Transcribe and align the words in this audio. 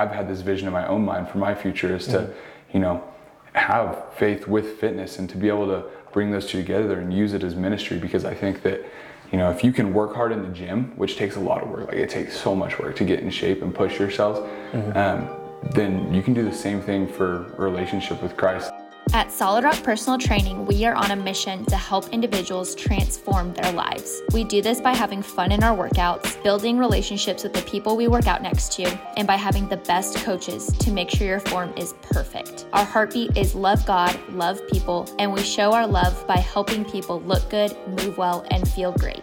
I've 0.00 0.12
had 0.12 0.28
this 0.28 0.40
vision 0.40 0.66
in 0.66 0.72
my 0.72 0.86
own 0.86 1.04
mind 1.04 1.28
for 1.28 1.36
my 1.36 1.54
future 1.54 1.94
is 1.94 2.06
to, 2.06 2.18
mm-hmm. 2.18 2.32
you 2.72 2.80
know, 2.80 3.04
have 3.52 4.14
faith 4.14 4.48
with 4.48 4.78
fitness 4.78 5.18
and 5.18 5.28
to 5.28 5.36
be 5.36 5.48
able 5.48 5.66
to 5.66 5.84
bring 6.12 6.30
those 6.30 6.46
two 6.46 6.58
together 6.58 6.98
and 7.00 7.12
use 7.12 7.34
it 7.34 7.44
as 7.44 7.54
ministry 7.54 7.98
because 7.98 8.24
I 8.24 8.34
think 8.34 8.62
that 8.62 8.80
you 9.30 9.38
know 9.38 9.50
if 9.50 9.62
you 9.62 9.72
can 9.72 9.92
work 9.92 10.14
hard 10.14 10.32
in 10.32 10.42
the 10.42 10.48
gym 10.48 10.92
which 10.96 11.16
takes 11.16 11.36
a 11.36 11.40
lot 11.40 11.62
of 11.62 11.68
work 11.68 11.88
like 11.88 11.96
it 11.96 12.10
takes 12.10 12.40
so 12.40 12.54
much 12.54 12.78
work 12.78 12.96
to 12.96 13.04
get 13.04 13.20
in 13.20 13.30
shape 13.30 13.62
and 13.62 13.72
push 13.72 13.98
yourselves 13.98 14.40
mm-hmm. 14.72 14.96
um, 14.96 15.28
then 15.72 16.12
you 16.12 16.22
can 16.22 16.34
do 16.34 16.44
the 16.44 16.54
same 16.54 16.80
thing 16.80 17.06
for 17.06 17.54
relationship 17.58 18.20
with 18.22 18.36
Christ 18.36 18.72
at 19.12 19.32
Solid 19.32 19.64
Rock 19.64 19.82
Personal 19.82 20.18
Training, 20.18 20.66
we 20.66 20.84
are 20.84 20.94
on 20.94 21.10
a 21.10 21.16
mission 21.16 21.64
to 21.66 21.76
help 21.76 22.08
individuals 22.10 22.74
transform 22.74 23.52
their 23.54 23.72
lives. 23.72 24.22
We 24.32 24.44
do 24.44 24.62
this 24.62 24.80
by 24.80 24.94
having 24.94 25.22
fun 25.22 25.50
in 25.50 25.64
our 25.64 25.76
workouts, 25.76 26.40
building 26.44 26.78
relationships 26.78 27.42
with 27.42 27.52
the 27.52 27.62
people 27.62 27.96
we 27.96 28.08
work 28.08 28.26
out 28.26 28.42
next 28.42 28.72
to, 28.74 28.84
and 29.16 29.26
by 29.26 29.36
having 29.36 29.68
the 29.68 29.78
best 29.78 30.18
coaches 30.18 30.66
to 30.78 30.92
make 30.92 31.10
sure 31.10 31.26
your 31.26 31.40
form 31.40 31.72
is 31.76 31.94
perfect. 32.02 32.66
Our 32.72 32.84
heartbeat 32.84 33.36
is 33.36 33.54
love 33.54 33.84
God, 33.84 34.16
love 34.30 34.60
people, 34.68 35.12
and 35.18 35.32
we 35.32 35.42
show 35.42 35.72
our 35.72 35.86
love 35.86 36.26
by 36.26 36.36
helping 36.36 36.84
people 36.84 37.20
look 37.22 37.50
good, 37.50 37.76
move 37.88 38.16
well, 38.16 38.46
and 38.50 38.68
feel 38.68 38.92
great. 38.92 39.22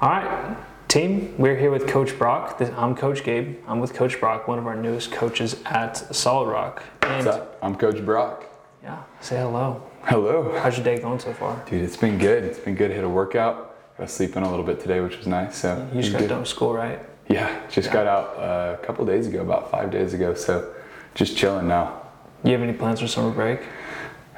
All 0.00 0.10
right. 0.10 0.56
Team, 0.88 1.34
we're 1.38 1.56
here 1.56 1.70
with 1.70 1.86
Coach 1.86 2.18
Brock. 2.18 2.60
I'm 2.60 2.94
Coach 2.94 3.24
Gabe. 3.24 3.56
I'm 3.66 3.80
with 3.80 3.94
Coach 3.94 4.20
Brock, 4.20 4.46
one 4.46 4.58
of 4.58 4.66
our 4.66 4.76
newest 4.76 5.10
coaches 5.10 5.56
at 5.64 5.96
Solid 6.14 6.50
Rock. 6.50 6.82
And 7.02 7.26
What's 7.26 7.36
up? 7.36 7.58
I'm 7.62 7.74
Coach 7.76 8.04
Brock. 8.04 8.44
Yeah, 8.82 9.02
say 9.20 9.38
hello. 9.38 9.82
Hello. 10.02 10.58
How's 10.60 10.76
your 10.76 10.84
day 10.84 10.98
going 10.98 11.18
so 11.18 11.32
far? 11.32 11.62
Dude, 11.68 11.82
it's 11.82 11.96
been 11.96 12.18
good. 12.18 12.44
It's 12.44 12.58
been 12.58 12.74
good. 12.74 12.90
Hit 12.90 13.04
a 13.04 13.08
workout. 13.08 13.76
Got 13.98 14.06
to 14.06 14.12
sleep 14.12 14.36
in 14.36 14.42
a 14.42 14.50
little 14.50 14.64
bit 14.64 14.80
today, 14.80 15.00
which 15.00 15.16
was 15.16 15.26
nice. 15.26 15.56
So 15.56 15.88
you 15.92 16.00
just 16.00 16.12
got 16.12 16.20
good. 16.20 16.28
done 16.28 16.40
with 16.40 16.48
school, 16.48 16.72
right? 16.72 17.00
Yeah, 17.28 17.60
just 17.68 17.88
yeah. 17.88 17.92
got 17.92 18.06
out 18.06 18.36
uh, 18.36 18.76
a 18.80 18.86
couple 18.86 19.04
days 19.04 19.26
ago, 19.26 19.42
about 19.42 19.70
five 19.70 19.90
days 19.90 20.14
ago. 20.14 20.34
So 20.34 20.74
just 21.14 21.36
chilling 21.36 21.68
now. 21.68 22.02
You 22.44 22.52
have 22.52 22.62
any 22.62 22.72
plans 22.72 23.00
for 23.00 23.06
summer 23.06 23.30
break? 23.30 23.60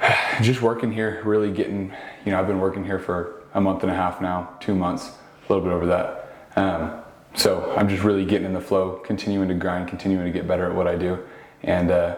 just 0.41 0.61
working 0.61 0.91
here, 0.91 1.21
really 1.23 1.51
getting. 1.51 1.93
You 2.25 2.31
know, 2.31 2.39
I've 2.39 2.47
been 2.47 2.59
working 2.59 2.83
here 2.83 2.99
for 2.99 3.43
a 3.53 3.61
month 3.61 3.83
and 3.83 3.91
a 3.91 3.95
half 3.95 4.21
now, 4.21 4.57
two 4.59 4.75
months, 4.75 5.11
a 5.47 5.53
little 5.53 5.63
bit 5.63 5.73
over 5.73 5.85
that 5.87 6.25
um, 6.55 7.01
so 7.33 7.73
I'm 7.75 7.89
just 7.89 8.03
really 8.03 8.25
getting 8.25 8.45
in 8.45 8.53
the 8.53 8.61
flow, 8.61 9.01
continuing 9.05 9.49
to 9.49 9.55
grind, 9.55 9.89
continuing 9.89 10.25
to 10.25 10.31
get 10.31 10.47
better 10.47 10.65
at 10.69 10.75
what 10.75 10.87
I 10.87 10.95
do, 10.95 11.19
and 11.63 11.91
uh, 11.91 12.15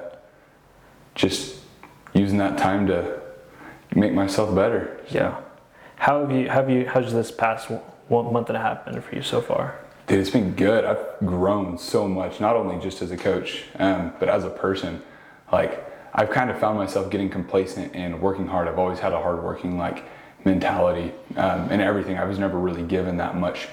just 1.18 1.58
using 2.14 2.38
that 2.38 2.58
time 2.58 2.88
to 2.88 3.20
make 3.94 4.14
myself 4.14 4.56
better. 4.56 5.02
Yeah. 5.10 5.42
How 5.98 6.22
have 6.22 6.32
you? 6.32 6.48
Have 6.48 6.70
you? 6.70 6.88
How's 6.88 7.12
this 7.12 7.32
past 7.32 7.70
one 8.08 8.32
month 8.32 8.50
and 8.50 8.58
a 8.58 8.62
half 8.62 8.86
been 8.86 9.02
for 9.02 9.16
you 9.16 9.24
so 9.24 9.42
far? 9.42 9.80
Dude, 10.06 10.20
it's 10.20 10.30
been 10.30 10.54
good. 10.54 10.86
I've 10.86 11.06
grown 11.26 11.78
so 11.78 12.08
much, 12.08 12.40
not 12.40 12.56
only 12.56 12.82
just 12.82 13.02
as 13.02 13.12
a 13.12 13.18
coach, 13.18 13.66
um, 13.78 14.14
but 14.20 14.30
as 14.30 14.46
a 14.46 14.50
person. 14.50 15.02
Like 15.52 15.84
I've 16.14 16.30
kind 16.30 16.50
of 16.50 16.60
found 16.60 16.78
myself 16.78 17.10
getting 17.10 17.30
complacent 17.30 17.96
and 17.96 18.22
working 18.22 18.48
hard. 18.48 18.68
I've 18.68 18.80
always 18.80 19.00
had 19.00 19.12
a 19.12 19.18
hardworking 19.18 19.78
like 19.78 20.06
mentality 20.46 21.12
um, 21.36 21.68
and 21.72 21.82
everything. 21.82 22.18
I 22.18 22.26
was 22.26 22.40
never 22.40 22.58
really 22.58 22.84
given 22.84 23.18
that 23.18 23.36
much 23.36 23.68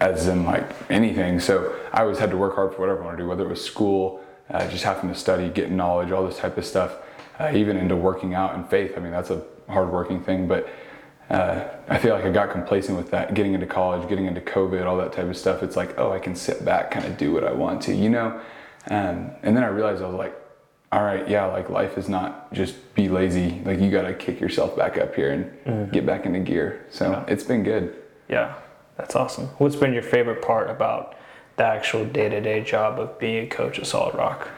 as 0.00 0.26
in 0.26 0.44
like 0.44 0.68
anything. 0.90 1.38
So 1.38 1.74
I 1.92 2.02
always 2.02 2.18
had 2.18 2.30
to 2.30 2.36
work 2.36 2.54
hard 2.56 2.74
for 2.74 2.80
whatever 2.80 3.02
I 3.02 3.06
want 3.06 3.18
to 3.18 3.22
do, 3.22 3.28
whether 3.28 3.44
it 3.44 3.48
was 3.48 3.64
school, 3.64 4.22
uh, 4.50 4.68
just 4.68 4.84
having 4.84 5.10
to 5.10 5.16
study, 5.16 5.48
getting 5.48 5.76
knowledge, 5.76 6.10
all 6.10 6.26
this 6.26 6.38
type 6.38 6.58
of 6.58 6.64
stuff, 6.64 6.96
uh, 7.38 7.52
even 7.54 7.76
into 7.76 7.96
working 7.96 8.34
out 8.34 8.54
and 8.54 8.68
faith. 8.68 8.94
I 8.96 9.00
mean, 9.00 9.12
that's 9.12 9.30
a 9.30 9.42
hard 9.68 9.90
working 9.90 10.22
thing, 10.22 10.46
but 10.46 10.68
uh, 11.30 11.64
I 11.88 11.98
feel 11.98 12.14
like 12.14 12.24
I 12.24 12.30
got 12.30 12.50
complacent 12.50 12.98
with 12.98 13.10
that, 13.10 13.34
getting 13.34 13.54
into 13.54 13.66
college, 13.66 14.08
getting 14.08 14.26
into 14.26 14.40
COVID, 14.40 14.84
all 14.84 14.98
that 14.98 15.12
type 15.12 15.26
of 15.26 15.36
stuff. 15.36 15.62
It's 15.62 15.76
like, 15.76 15.98
oh, 15.98 16.12
I 16.12 16.18
can 16.18 16.34
sit 16.34 16.64
back, 16.64 16.90
kind 16.90 17.06
of 17.06 17.16
do 17.16 17.32
what 17.32 17.44
I 17.44 17.52
want 17.52 17.80
to, 17.82 17.94
you 17.94 18.10
know? 18.10 18.40
Um, 18.90 19.30
and 19.42 19.56
then 19.56 19.62
I 19.62 19.68
realized 19.68 20.02
I 20.02 20.06
was 20.06 20.16
like, 20.16 20.36
all 20.90 21.02
right, 21.02 21.26
yeah, 21.26 21.46
like 21.46 21.70
life 21.70 21.96
is 21.96 22.08
not 22.08 22.52
just 22.52 22.94
be 22.94 23.08
lazy. 23.08 23.62
Like 23.64 23.80
you 23.80 23.90
got 23.90 24.02
to 24.02 24.12
kick 24.12 24.40
yourself 24.40 24.76
back 24.76 24.98
up 24.98 25.14
here 25.14 25.30
and 25.30 25.44
mm-hmm. 25.64 25.92
get 25.92 26.04
back 26.04 26.26
into 26.26 26.40
gear. 26.40 26.86
So 26.90 27.10
yeah. 27.10 27.24
it's 27.28 27.44
been 27.44 27.62
good. 27.62 27.96
Yeah. 28.28 28.56
That's 28.98 29.16
awesome. 29.16 29.46
What's 29.56 29.76
been 29.76 29.94
your 29.94 30.02
favorite 30.02 30.42
part 30.42 30.68
about 30.68 31.16
the 31.62 31.68
actual 31.68 32.04
day 32.04 32.28
to 32.28 32.40
day 32.40 32.60
job 32.60 32.98
of 32.98 33.16
being 33.20 33.44
a 33.44 33.46
coach 33.46 33.78
at 33.78 33.86
Solid 33.86 34.16
Rock? 34.16 34.48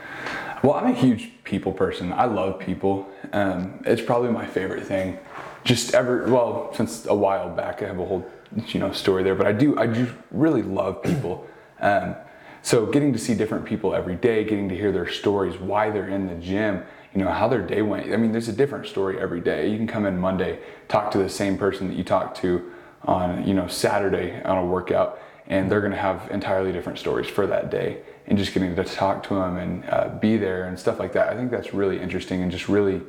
Well, 0.62 0.72
I'm 0.72 0.86
a 0.86 0.94
huge 0.94 1.30
people 1.44 1.72
person. 1.72 2.14
I 2.14 2.24
love 2.24 2.58
people. 2.58 3.06
Um, 3.34 3.82
it's 3.84 4.00
probably 4.00 4.30
my 4.30 4.46
favorite 4.46 4.86
thing. 4.86 5.18
Just 5.64 5.92
ever, 5.92 6.26
well, 6.32 6.72
since 6.74 7.04
a 7.04 7.14
while 7.14 7.50
back, 7.50 7.82
I 7.82 7.88
have 7.88 7.98
a 7.98 8.04
whole, 8.06 8.26
you 8.68 8.80
know, 8.80 8.90
story 8.92 9.22
there. 9.22 9.34
But 9.34 9.46
I 9.46 9.52
do, 9.52 9.78
I 9.78 9.86
do 9.86 10.06
really 10.30 10.62
love 10.62 11.02
people. 11.02 11.46
Um, 11.80 12.14
so 12.62 12.86
getting 12.86 13.12
to 13.12 13.18
see 13.18 13.34
different 13.34 13.66
people 13.66 13.94
every 13.94 14.14
day, 14.14 14.44
getting 14.44 14.70
to 14.70 14.74
hear 14.74 14.90
their 14.90 15.08
stories, 15.08 15.58
why 15.58 15.90
they're 15.90 16.08
in 16.08 16.28
the 16.28 16.36
gym, 16.36 16.82
you 17.12 17.22
know, 17.22 17.30
how 17.30 17.46
their 17.46 17.60
day 17.60 17.82
went. 17.82 18.10
I 18.10 18.16
mean, 18.16 18.32
there's 18.32 18.48
a 18.48 18.54
different 18.54 18.86
story 18.86 19.18
every 19.20 19.40
day. 19.40 19.68
You 19.68 19.76
can 19.76 19.88
come 19.88 20.06
in 20.06 20.16
Monday, 20.18 20.60
talk 20.88 21.10
to 21.10 21.18
the 21.18 21.28
same 21.28 21.58
person 21.58 21.88
that 21.88 21.96
you 21.96 22.04
talked 22.04 22.38
to 22.38 22.72
on 23.04 23.46
you 23.46 23.52
know 23.52 23.66
Saturday 23.66 24.40
on 24.44 24.56
a 24.56 24.64
workout, 24.64 25.18
and 25.46 25.70
they're 25.70 25.80
going 25.80 25.92
to 25.92 25.98
have 25.98 26.30
entirely 26.30 26.72
different 26.72 26.98
stories 26.98 27.28
for 27.28 27.46
that 27.46 27.70
day. 27.70 27.98
And 28.26 28.38
just 28.38 28.54
getting 28.54 28.74
to 28.74 28.84
talk 28.84 29.22
to 29.24 29.34
them 29.34 29.58
and 29.58 29.84
uh, 29.90 30.08
be 30.20 30.38
there 30.38 30.64
and 30.64 30.78
stuff 30.78 30.98
like 30.98 31.12
that. 31.12 31.28
I 31.28 31.36
think 31.36 31.50
that's 31.50 31.74
really 31.74 32.00
interesting 32.00 32.42
and 32.42 32.50
just 32.50 32.70
really 32.70 33.02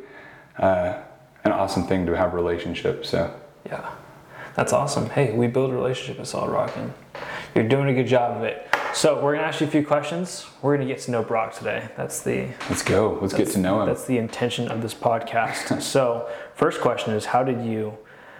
uh, 0.57 0.97
an 1.45 1.51
awesome 1.51 1.87
thing 1.87 2.05
to 2.07 2.17
have 2.17 2.33
relationships. 2.33 3.09
So 3.09 3.33
yeah, 3.65 3.91
that's 4.55 4.73
awesome. 4.73 5.09
Hey, 5.09 5.31
we 5.31 5.47
build 5.47 5.71
a 5.71 5.73
relationship 5.73 6.19
at 6.19 6.27
Solid 6.27 6.51
Rock, 6.51 6.75
and 6.75 6.93
you're 7.53 7.67
doing 7.67 7.87
a 7.87 7.93
good 7.93 8.07
job 8.07 8.37
of 8.37 8.43
it. 8.43 8.67
So 8.93 9.21
we're 9.21 9.35
gonna 9.35 9.47
ask 9.47 9.61
you 9.61 9.67
a 9.67 9.69
few 9.69 9.85
questions. 9.85 10.47
We're 10.61 10.75
gonna 10.77 10.87
get 10.87 10.99
to 11.01 11.11
know 11.11 11.23
Brock 11.23 11.53
today. 11.53 11.89
That's 11.97 12.21
the 12.21 12.47
let's 12.69 12.81
go. 12.81 13.19
Let's 13.21 13.33
get 13.33 13.49
to 13.49 13.59
know 13.59 13.81
him. 13.81 13.87
That's 13.87 14.05
the 14.05 14.17
intention 14.17 14.69
of 14.69 14.81
this 14.81 14.93
podcast. 14.93 15.81
so 15.81 16.29
first 16.55 16.81
question 16.81 17.13
is, 17.13 17.25
how 17.25 17.43
did 17.43 17.61
you 17.65 17.97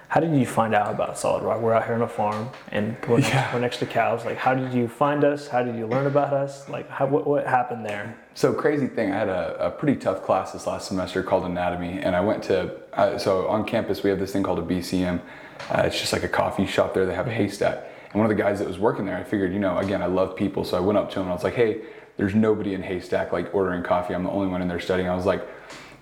how 0.08 0.20
did 0.20 0.36
you 0.36 0.46
find 0.46 0.74
out 0.76 0.94
about 0.94 1.18
Solid 1.18 1.44
Rock? 1.44 1.62
We're 1.62 1.74
out 1.74 1.86
here 1.86 1.96
on 1.96 2.02
a 2.02 2.08
farm 2.08 2.50
and 2.72 2.96
we're, 3.08 3.20
yeah. 3.20 3.30
next, 3.30 3.54
we're 3.54 3.60
next 3.60 3.78
to 3.78 3.86
cows. 3.86 4.26
Like, 4.26 4.38
how 4.38 4.54
did 4.54 4.74
you 4.74 4.88
find 4.88 5.24
us? 5.24 5.48
How 5.48 5.64
did 5.64 5.76
you 5.76 5.88
learn 5.88 6.08
about 6.08 6.34
us? 6.34 6.70
Like, 6.70 6.90
how, 6.90 7.06
what, 7.08 7.28
what 7.28 7.46
happened 7.46 7.86
there? 7.86 8.18
So 8.34 8.54
crazy 8.54 8.88
thing. 8.88 9.12
I 9.12 9.18
had 9.18 9.30
a, 9.30 9.68
a, 9.68 9.72
pretty 9.72 10.00
tough 10.00 10.24
class 10.24 10.52
this 10.52 10.68
last 10.68 10.88
semester 10.88 11.24
called 11.24 11.46
anatomy, 11.46 12.00
and 12.00 12.16
I 12.16 12.20
went 12.20 12.44
to 12.44 12.76
uh, 12.94 13.18
so 13.18 13.48
on 13.48 13.66
campus 13.66 14.04
we 14.04 14.10
have 14.10 14.20
this 14.20 14.34
thing 14.34 14.44
called 14.44 14.60
a 14.60 14.62
BCM. 14.62 15.22
Uh, 15.70 15.84
it's 15.86 16.00
just 16.00 16.12
like 16.12 16.24
a 16.24 16.28
coffee 16.28 16.66
shop 16.66 16.94
there. 16.94 17.06
They 17.06 17.16
have 17.16 17.28
a 17.28 17.34
haystack, 17.34 17.86
and 18.12 18.16
one 18.16 18.30
of 18.30 18.36
the 18.36 18.42
guys 18.42 18.60
that 18.60 18.68
was 18.68 18.78
working 18.78 19.06
there, 19.06 19.16
I 19.16 19.24
figured, 19.24 19.54
you 19.54 19.60
know, 19.60 19.78
again, 19.78 20.02
I 20.02 20.08
love 20.08 20.36
people, 20.36 20.66
so 20.66 20.76
I 20.76 20.82
went 20.82 20.98
up 20.98 21.10
to 21.12 21.20
him 21.20 21.24
and 21.24 21.32
I 21.32 21.34
was 21.34 21.46
like, 21.46 21.56
hey, 21.56 21.82
there's 22.18 22.36
nobody 22.36 22.74
in 22.74 22.82
haystack 22.82 23.32
like 23.32 23.54
ordering 23.56 23.84
coffee. 23.84 24.14
I'm 24.14 24.24
the 24.24 24.30
only 24.30 24.48
one 24.48 24.62
in 24.62 24.68
there 24.68 24.80
studying. 24.80 25.08
I 25.08 25.16
was 25.16 25.26
like, 25.26 25.48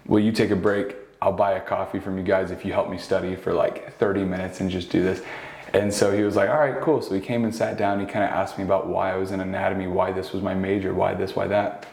will 0.08 0.20
you 0.20 0.32
take 0.32 0.50
a 0.50 0.56
break? 0.56 0.96
I'll 1.24 1.32
buy 1.32 1.54
a 1.54 1.62
coffee 1.62 2.02
from 2.02 2.18
you 2.18 2.24
guys 2.24 2.52
if 2.52 2.66
you 2.66 2.74
help 2.74 2.90
me 2.90 2.98
study 2.98 3.38
for 3.38 3.54
like 3.54 3.98
30 3.98 4.26
minutes 4.26 4.60
and 4.60 4.70
just 4.70 4.90
do 4.90 5.02
this. 5.02 5.22
And 5.72 5.92
so 5.92 6.12
he 6.12 6.22
was 6.24 6.36
like, 6.36 6.50
all 6.50 6.60
right, 6.60 6.82
cool. 6.82 7.02
So 7.02 7.16
he 7.16 7.22
came 7.22 7.46
and 7.46 7.56
sat 7.56 7.78
down. 7.78 8.02
He 8.02 8.06
kind 8.06 8.26
of 8.26 8.32
asked 8.32 8.58
me 8.58 8.66
about 8.66 8.88
why 8.88 9.14
I 9.14 9.16
was 9.16 9.32
in 9.32 9.40
anatomy, 9.40 9.88
why 9.88 10.12
this 10.12 10.34
was 10.34 10.44
my 10.44 10.54
major, 10.54 10.94
why 10.94 11.14
this, 11.14 11.34
why 11.34 11.48
that. 11.48 11.86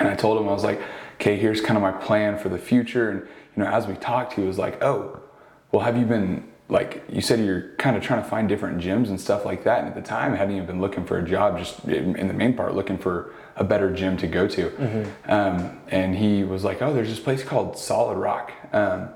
And 0.00 0.08
I 0.08 0.16
told 0.16 0.40
him, 0.40 0.48
I 0.48 0.52
was 0.52 0.64
like, 0.64 0.82
okay, 1.14 1.36
here's 1.36 1.60
kind 1.60 1.76
of 1.76 1.82
my 1.82 1.92
plan 1.92 2.36
for 2.36 2.48
the 2.48 2.58
future. 2.58 3.10
And, 3.10 3.20
you 3.56 3.62
know, 3.62 3.70
as 3.70 3.86
we 3.86 3.94
talked, 3.94 4.32
he 4.32 4.42
was 4.42 4.58
like, 4.58 4.82
oh, 4.82 5.20
well, 5.70 5.84
have 5.84 5.96
you 5.96 6.04
been 6.04 6.50
like 6.68 7.04
you 7.12 7.20
said 7.20 7.38
you're 7.38 7.74
kind 7.76 7.94
of 7.94 8.02
trying 8.02 8.22
to 8.22 8.28
find 8.28 8.48
different 8.48 8.80
gyms 8.80 9.08
and 9.08 9.20
stuff 9.20 9.44
like 9.44 9.64
that 9.64 9.80
and 9.80 9.88
at 9.88 9.94
the 9.94 10.00
time 10.00 10.32
I 10.32 10.36
hadn't 10.36 10.54
even 10.54 10.66
been 10.66 10.80
looking 10.80 11.04
for 11.04 11.18
a 11.18 11.22
job 11.22 11.58
just 11.58 11.84
in 11.84 12.26
the 12.26 12.32
main 12.32 12.54
part 12.54 12.74
looking 12.74 12.96
for 12.96 13.34
a 13.56 13.64
better 13.64 13.92
gym 13.92 14.16
to 14.18 14.26
go 14.26 14.48
to. 14.48 14.70
Mm-hmm. 14.70 15.30
um, 15.30 15.80
and 15.88 16.16
he 16.16 16.44
was 16.44 16.64
like 16.64 16.82
oh 16.82 16.92
there's 16.92 17.08
this 17.08 17.20
place 17.20 17.42
called 17.42 17.78
solid 17.78 18.16
rock. 18.16 18.52
Um, 18.72 19.08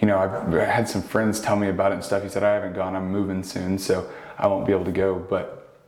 you 0.00 0.06
know 0.06 0.18
I've, 0.18 0.54
I 0.54 0.64
had 0.64 0.88
some 0.88 1.02
friends 1.02 1.40
tell 1.40 1.56
me 1.56 1.68
about 1.68 1.92
it 1.92 1.96
and 1.96 2.04
stuff. 2.04 2.22
He 2.22 2.28
said 2.28 2.42
i 2.42 2.54
haven't 2.54 2.74
gone. 2.74 2.94
I'm 2.94 3.10
moving 3.10 3.42
soon 3.42 3.78
so 3.78 4.10
i 4.38 4.46
won't 4.46 4.66
be 4.66 4.72
able 4.72 4.84
to 4.84 4.92
go. 4.92 5.14
But 5.14 5.78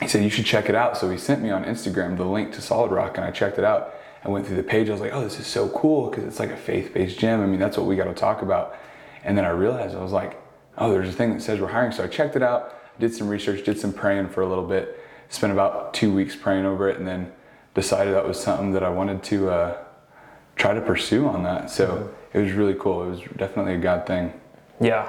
he 0.00 0.08
said 0.08 0.22
you 0.22 0.30
should 0.30 0.46
check 0.46 0.68
it 0.68 0.74
out. 0.74 0.96
So 0.96 1.10
he 1.10 1.18
sent 1.18 1.42
me 1.42 1.50
on 1.50 1.64
instagram 1.64 2.16
the 2.16 2.24
link 2.24 2.52
to 2.54 2.60
solid 2.60 2.90
rock 2.90 3.16
and 3.16 3.24
i 3.24 3.30
checked 3.30 3.58
it 3.58 3.64
out 3.64 3.94
i 4.24 4.28
went 4.28 4.46
through 4.46 4.56
the 4.56 4.62
page. 4.62 4.88
I 4.88 4.92
was 4.92 5.00
like 5.00 5.12
oh 5.12 5.22
this 5.22 5.38
is 5.38 5.46
so 5.46 5.68
cool 5.68 6.10
because 6.10 6.24
it's 6.24 6.40
like 6.40 6.50
a 6.50 6.56
faith-based 6.56 7.18
gym. 7.18 7.40
I 7.40 7.46
mean 7.46 7.60
that's 7.60 7.76
what 7.76 7.86
we 7.86 7.96
got 7.96 8.04
to 8.04 8.14
talk 8.14 8.42
about. 8.42 8.76
And 9.24 9.36
then 9.36 9.44
I 9.44 9.50
realized 9.50 9.94
I 9.94 10.02
was 10.02 10.12
like, 10.12 10.40
oh, 10.78 10.90
there's 10.90 11.08
a 11.08 11.12
thing 11.12 11.32
that 11.34 11.42
says 11.42 11.60
we're 11.60 11.68
hiring. 11.68 11.92
So 11.92 12.04
I 12.04 12.06
checked 12.06 12.36
it 12.36 12.42
out, 12.42 12.74
did 12.98 13.14
some 13.14 13.28
research, 13.28 13.64
did 13.64 13.78
some 13.78 13.92
praying 13.92 14.28
for 14.28 14.42
a 14.42 14.48
little 14.48 14.66
bit, 14.66 14.98
spent 15.28 15.52
about 15.52 15.94
two 15.94 16.12
weeks 16.12 16.34
praying 16.36 16.64
over 16.64 16.88
it, 16.88 16.98
and 16.98 17.06
then 17.06 17.32
decided 17.74 18.14
that 18.14 18.26
was 18.26 18.40
something 18.40 18.72
that 18.72 18.82
I 18.82 18.88
wanted 18.88 19.22
to 19.24 19.50
uh, 19.50 19.76
try 20.56 20.74
to 20.74 20.80
pursue 20.80 21.28
on 21.28 21.42
that. 21.44 21.70
So 21.70 21.86
mm-hmm. 21.86 22.38
it 22.38 22.42
was 22.42 22.52
really 22.52 22.74
cool. 22.74 23.04
It 23.04 23.10
was 23.10 23.20
definitely 23.36 23.74
a 23.74 23.78
God 23.78 24.06
thing. 24.06 24.32
Yeah. 24.80 25.08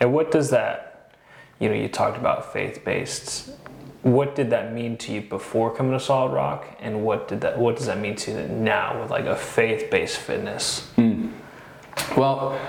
And 0.00 0.12
what 0.12 0.30
does 0.30 0.50
that, 0.50 1.12
you 1.60 1.68
know, 1.68 1.74
you 1.74 1.88
talked 1.88 2.16
about 2.16 2.52
faith 2.52 2.84
based. 2.84 3.50
What 4.02 4.34
did 4.34 4.50
that 4.50 4.74
mean 4.74 4.98
to 4.98 5.12
you 5.12 5.22
before 5.22 5.74
coming 5.74 5.92
to 5.92 6.00
Solid 6.00 6.34
Rock, 6.34 6.66
and 6.80 7.04
what 7.04 7.28
did 7.28 7.40
that? 7.40 7.58
What 7.58 7.76
does 7.76 7.86
that 7.86 7.98
mean 7.98 8.16
to 8.16 8.32
you 8.32 8.48
now 8.48 9.00
with 9.00 9.10
like 9.10 9.24
a 9.24 9.36
faith-based 9.36 10.18
fitness? 10.18 10.90
Mm. 10.98 11.32
Well, 12.16 12.60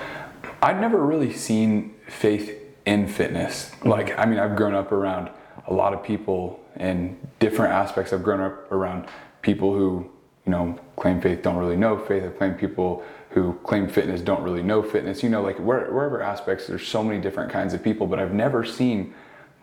I'd 0.62 0.80
never 0.80 1.04
really 1.06 1.33
seen 1.33 1.95
faith 2.07 2.57
in 2.86 3.07
fitness. 3.07 3.72
Like, 3.83 4.18
I 4.18 4.25
mean, 4.25 4.39
I've 4.39 4.56
grown 4.56 4.74
up 4.74 4.92
around 4.92 5.30
a 5.68 5.74
lot 5.74 5.94
of 5.94 6.04
people 6.04 6.63
in 6.80 7.18
different 7.39 7.74
aspects. 7.74 8.13
I've 8.13 8.24
grown 8.24 8.42
up 8.42 8.72
around 8.72 9.07
people 9.42 9.74
who, 9.74 10.10
you 10.45 10.51
know, 10.51 10.80
claim 10.95 11.22
faith 11.22 11.42
don't 11.42 11.57
really 11.57 11.77
know 11.77 11.98
faith. 11.98 12.24
I've 12.24 12.38
claimed 12.38 12.60
people 12.60 13.04
who 13.31 13.54
claim 13.63 13.88
fitness 13.88 14.22
don't 14.22 14.44
really 14.44 14.63
know 14.63 14.81
fitness. 14.81 15.24
You 15.24 15.30
know, 15.30 15.42
like 15.42 15.57
where, 15.57 15.92
wherever 15.92 16.22
aspects, 16.22 16.68
there's 16.68 16.88
so 16.88 17.04
many 17.04 17.22
different 17.22 17.51
kinds 17.51 17.74
of 17.74 17.83
people, 17.83 18.07
but 18.07 18.19
I've 18.19 18.33
never 18.33 18.63
seen 18.63 19.13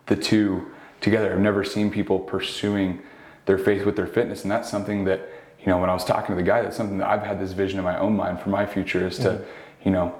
the 0.05 0.15
two 0.15 0.71
together. 1.01 1.33
I've 1.33 1.39
never 1.39 1.63
seen 1.63 1.91
people 1.91 2.19
pursuing 2.19 3.01
their 3.45 3.57
faith 3.57 3.85
with 3.85 3.95
their 3.95 4.07
fitness. 4.07 4.43
And 4.43 4.51
that's 4.51 4.69
something 4.69 5.03
that, 5.05 5.29
you 5.59 5.67
know, 5.67 5.77
when 5.77 5.89
I 5.89 5.93
was 5.93 6.05
talking 6.05 6.35
to 6.35 6.35
the 6.35 6.47
guy, 6.47 6.61
that's 6.61 6.77
something 6.77 6.97
that 6.99 7.07
I've 7.07 7.23
had 7.23 7.39
this 7.39 7.51
vision 7.51 7.79
in 7.79 7.85
my 7.85 7.97
own 7.97 8.15
mind 8.15 8.39
for 8.39 8.49
my 8.49 8.65
future 8.65 9.07
is 9.07 9.17
to, 9.19 9.29
mm-hmm. 9.29 9.43
you 9.83 9.91
know, 9.91 10.15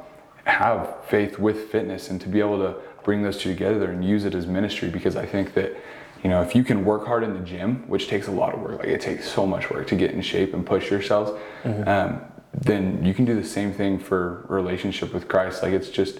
have 0.46 1.06
faith 1.08 1.40
with 1.40 1.70
fitness 1.70 2.10
and 2.10 2.20
to 2.22 2.28
be 2.28 2.40
able 2.40 2.58
to 2.58 2.76
bring 3.04 3.22
those 3.22 3.38
two 3.38 3.50
together 3.50 3.92
and 3.92 4.04
use 4.04 4.26
it 4.26 4.36
as 4.36 4.46
ministry 4.46 4.90
because 4.90 5.16
I 5.16 5.26
think 5.26 5.54
that 5.54 5.76
you 6.24 6.30
know 6.30 6.42
if 6.42 6.56
you 6.56 6.64
can 6.64 6.86
work 6.86 7.06
hard 7.06 7.24
in 7.24 7.34
the 7.34 7.40
gym 7.40 7.88
which 7.88 8.08
takes 8.08 8.28
a 8.28 8.32
lot 8.32 8.54
of 8.54 8.62
work 8.62 8.80
like 8.80 8.88
it 8.88 9.02
takes 9.02 9.30
so 9.30 9.46
much 9.46 9.70
work 9.70 9.88
to 9.88 9.96
get 9.96 10.12
in 10.12 10.22
shape 10.22 10.54
and 10.54 10.66
push 10.66 10.90
yourselves 10.90 11.32
mm-hmm. 11.64 11.88
um, 11.88 12.22
then 12.54 13.04
you 13.04 13.14
can 13.14 13.26
do 13.26 13.36
the 13.36 13.48
same 13.48 13.74
thing 13.74 13.98
for 14.00 14.46
relationship 14.48 15.14
with 15.14 15.28
Christ 15.28 15.64
like 15.64 15.74
it's 15.74 15.90
just 15.90 16.20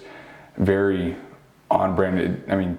very 0.58 1.16
on 1.70 1.96
brand 1.96 2.42
I 2.48 2.56
mean 2.56 2.78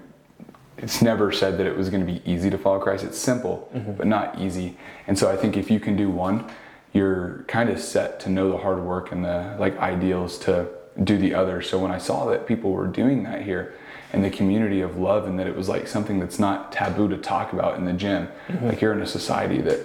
it's 0.78 1.02
never 1.02 1.32
said 1.32 1.58
that 1.58 1.66
it 1.66 1.76
was 1.76 1.90
going 1.90 2.06
to 2.06 2.12
be 2.12 2.22
easy 2.30 2.50
to 2.50 2.58
follow 2.58 2.80
Christ 2.80 3.04
it's 3.04 3.18
simple 3.18 3.70
mm-hmm. 3.74 3.94
but 3.94 4.08
not 4.08 4.40
easy 4.40 4.78
and 5.08 5.18
so 5.18 5.32
I 5.32 5.36
think 5.36 5.58
if 5.58 5.72
you 5.72 5.80
can 5.80 5.96
do 5.96 6.10
one 6.10 6.50
you're 6.94 7.44
kind 7.50 7.70
of 7.70 7.78
set 7.78 8.22
to 8.22 8.30
know 8.30 8.50
the 8.50 8.58
hard 8.58 8.80
work 8.80 9.12
and 9.12 9.26
the 9.26 9.58
like 9.60 9.78
ideals 9.80 10.38
to 10.40 10.70
do 11.04 11.18
the 11.18 11.34
other. 11.34 11.62
So 11.62 11.78
when 11.78 11.92
I 11.92 11.98
saw 11.98 12.26
that 12.30 12.48
people 12.48 12.72
were 12.72 12.88
doing 12.88 13.24
that 13.24 13.42
here 13.42 13.74
in 14.16 14.22
the 14.22 14.30
community 14.30 14.82
of 14.82 14.98
love 14.98 15.28
and 15.28 15.38
that 15.40 15.48
it 15.48 15.56
was 15.56 15.70
like 15.70 15.88
something 15.88 16.20
that's 16.20 16.40
not 16.40 16.72
taboo 16.72 17.08
to 17.10 17.18
talk 17.18 17.54
about 17.54 17.78
in 17.78 17.86
the 17.86 17.94
gym, 17.94 18.28
mm-hmm. 18.48 18.68
like 18.68 18.82
you're 18.82 18.94
in 18.94 19.02
a 19.02 19.08
society 19.08 19.62
that, 19.62 19.80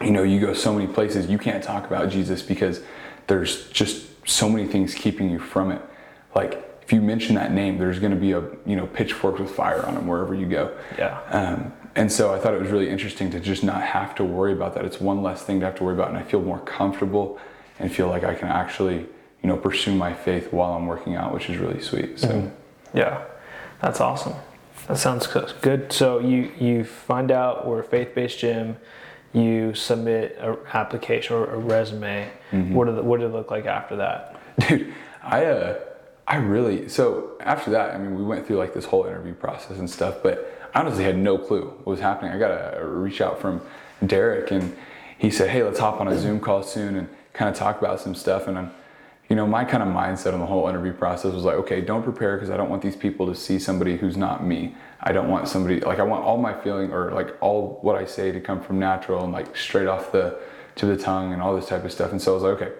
you 0.00 0.10
know, 0.10 0.22
you 0.22 0.40
go 0.40 0.54
so 0.54 0.72
many 0.72 0.92
places, 0.92 1.28
you 1.28 1.38
can't 1.38 1.62
talk 1.62 1.86
about 1.86 2.08
Jesus 2.08 2.42
because 2.42 2.80
there's 3.26 3.68
just 3.68 4.06
so 4.26 4.48
many 4.48 4.66
things 4.66 4.94
keeping 4.94 5.30
you 5.30 5.38
from 5.38 5.70
it. 5.70 5.82
Like 6.34 6.66
if 6.82 6.92
you 6.92 7.00
mention 7.00 7.36
that 7.36 7.52
name, 7.52 7.78
there's 7.78 7.98
going 7.98 8.12
to 8.12 8.18
be 8.18 8.32
a, 8.32 8.42
you 8.66 8.76
know, 8.76 8.86
pitchfork 8.86 9.38
with 9.38 9.50
fire 9.50 9.84
on 9.86 9.94
them 9.94 10.06
wherever 10.06 10.34
you 10.34 10.46
go. 10.46 10.76
Yeah. 10.98 11.20
Um, 11.30 11.72
and 11.94 12.10
so 12.10 12.32
I 12.32 12.38
thought 12.38 12.54
it 12.54 12.60
was 12.60 12.70
really 12.70 12.88
interesting 12.88 13.30
to 13.32 13.40
just 13.40 13.62
not 13.62 13.82
have 13.82 14.14
to 14.16 14.24
worry 14.24 14.52
about 14.52 14.74
that. 14.74 14.84
It's 14.84 15.00
one 15.00 15.22
less 15.22 15.42
thing 15.42 15.60
to 15.60 15.66
have 15.66 15.74
to 15.76 15.84
worry 15.84 15.94
about. 15.94 16.08
And 16.08 16.18
I 16.18 16.22
feel 16.22 16.40
more 16.40 16.60
comfortable 16.60 17.38
and 17.78 17.92
feel 17.92 18.08
like 18.08 18.24
I 18.24 18.34
can 18.34 18.48
actually, 18.48 19.06
you 19.42 19.48
know, 19.48 19.56
pursue 19.56 19.94
my 19.94 20.14
faith 20.14 20.52
while 20.52 20.72
I'm 20.72 20.86
working 20.86 21.14
out, 21.14 21.34
which 21.34 21.50
is 21.50 21.58
really 21.58 21.80
sweet. 21.80 22.18
So, 22.18 22.28
mm-hmm. 22.28 22.98
yeah, 22.98 23.24
that's 23.80 24.00
awesome. 24.00 24.34
That 24.88 24.98
sounds 24.98 25.26
good. 25.26 25.92
So 25.92 26.18
you 26.18 26.50
you 26.58 26.84
find 26.84 27.30
out 27.30 27.66
we're 27.66 27.80
a 27.80 27.84
faith-based 27.84 28.38
gym. 28.38 28.76
You 29.32 29.74
submit 29.74 30.36
an 30.40 30.56
application 30.72 31.36
or 31.36 31.46
a 31.46 31.58
resume. 31.58 32.30
Mm-hmm. 32.50 32.74
What 32.74 32.86
did 32.86 32.98
it, 32.98 33.04
what 33.04 33.20
did 33.20 33.26
it 33.26 33.32
look 33.32 33.50
like 33.50 33.66
after 33.66 33.96
that? 33.96 34.40
Dude, 34.68 34.92
I 35.22 35.44
uh, 35.44 35.80
I 36.26 36.36
really 36.36 36.88
so 36.88 37.36
after 37.40 37.70
that. 37.70 37.94
I 37.94 37.98
mean, 37.98 38.16
we 38.16 38.24
went 38.24 38.46
through 38.46 38.56
like 38.56 38.74
this 38.74 38.84
whole 38.84 39.04
interview 39.04 39.34
process 39.34 39.78
and 39.78 39.88
stuff, 39.88 40.16
but 40.22 40.70
I 40.74 40.80
honestly 40.80 41.04
had 41.04 41.16
no 41.16 41.38
clue 41.38 41.66
what 41.66 41.86
was 41.86 42.00
happening. 42.00 42.32
I 42.32 42.38
got 42.38 42.50
a, 42.50 42.80
a 42.80 42.86
reach 42.86 43.20
out 43.20 43.40
from 43.40 43.60
Derek, 44.04 44.50
and 44.50 44.76
he 45.18 45.30
said, 45.30 45.50
"Hey, 45.50 45.62
let's 45.62 45.78
hop 45.78 46.00
on 46.00 46.08
a 46.08 46.18
Zoom 46.18 46.40
call 46.40 46.62
soon 46.62 46.96
and 46.96 47.08
kind 47.32 47.48
of 47.48 47.56
talk 47.56 47.78
about 47.78 48.00
some 48.00 48.14
stuff." 48.14 48.48
And 48.48 48.58
I'm 48.58 48.70
you 49.30 49.36
know, 49.36 49.46
my 49.46 49.64
kind 49.64 49.80
of 49.80 49.88
mindset 49.88 50.34
on 50.34 50.40
the 50.40 50.46
whole 50.46 50.68
interview 50.68 50.92
process 50.92 51.32
was 51.32 51.44
like, 51.44 51.54
okay, 51.54 51.80
don't 51.80 52.02
prepare 52.02 52.36
because 52.36 52.50
I 52.50 52.56
don't 52.56 52.68
want 52.68 52.82
these 52.82 52.96
people 52.96 53.26
to 53.26 53.34
see 53.34 53.60
somebody 53.60 53.96
who's 53.96 54.16
not 54.16 54.44
me. 54.44 54.74
I 55.00 55.12
don't 55.12 55.28
want 55.28 55.46
somebody 55.46 55.78
like 55.80 56.00
I 56.00 56.02
want 56.02 56.24
all 56.24 56.36
my 56.36 56.52
feeling 56.52 56.92
or 56.92 57.12
like 57.12 57.36
all 57.40 57.78
what 57.82 57.94
I 57.96 58.04
say 58.04 58.32
to 58.32 58.40
come 58.40 58.60
from 58.60 58.80
natural 58.80 59.22
and 59.22 59.32
like 59.32 59.56
straight 59.56 59.86
off 59.86 60.10
the 60.10 60.40
to 60.76 60.86
the 60.86 60.96
tongue 60.96 61.32
and 61.32 61.40
all 61.40 61.54
this 61.54 61.68
type 61.68 61.84
of 61.84 61.92
stuff. 61.92 62.10
And 62.10 62.20
so 62.20 62.32
I 62.32 62.34
was 62.34 62.42
like, 62.42 62.60
okay, 62.60 62.72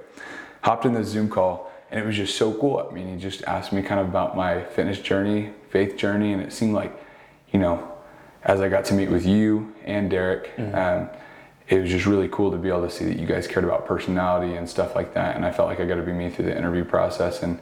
hopped 0.63 0.85
in 0.85 0.93
the 0.93 1.05
Zoom 1.05 1.31
call 1.31 1.71
and 1.93 2.01
it 2.01 2.05
was 2.05 2.17
just 2.17 2.37
so 2.37 2.53
cool. 2.55 2.85
I 2.91 2.93
mean, 2.93 3.15
he 3.15 3.17
just 3.17 3.45
asked 3.45 3.73
me 3.73 3.81
kind 3.81 4.01
of 4.01 4.09
about 4.09 4.37
my 4.37 4.65
fitness 4.65 4.99
journey, 4.99 5.53
faith 5.71 5.97
journey, 5.97 6.33
and 6.33 6.43
it 6.43 6.53
seemed 6.53 6.75
like, 6.75 6.93
you 7.53 7.61
know, 7.61 7.93
as 8.43 8.61
I 8.61 8.69
got 8.69 8.85
to 8.87 8.95
meet 8.95 9.09
with 9.09 9.25
you 9.25 9.73
and 9.85 10.11
Derek, 10.11 10.57
mm-hmm. 10.57 10.75
um, 10.75 11.11
it 11.71 11.81
was 11.81 11.91
just 11.91 12.05
really 12.05 12.29
cool 12.29 12.51
to 12.51 12.57
be 12.59 12.69
able 12.69 12.83
to 12.83 12.91
see 12.91 13.05
that 13.05 13.17
you 13.17 13.27
guys 13.27 13.47
cared 13.47 13.65
about 13.65 13.87
personality 13.87 14.57
and 14.57 14.69
stuff 14.69 14.97
like 14.97 15.15
that. 15.15 15.37
And 15.37 15.47
I 15.47 15.53
felt 15.53 15.69
like 15.69 15.79
I 15.79 15.85
got 15.85 15.95
to 15.95 16.03
be 16.03 16.13
me 16.13 16.29
through 16.29 16.47
the 16.47 16.57
interview 16.57 16.85
process 16.85 17.45
and, 17.45 17.61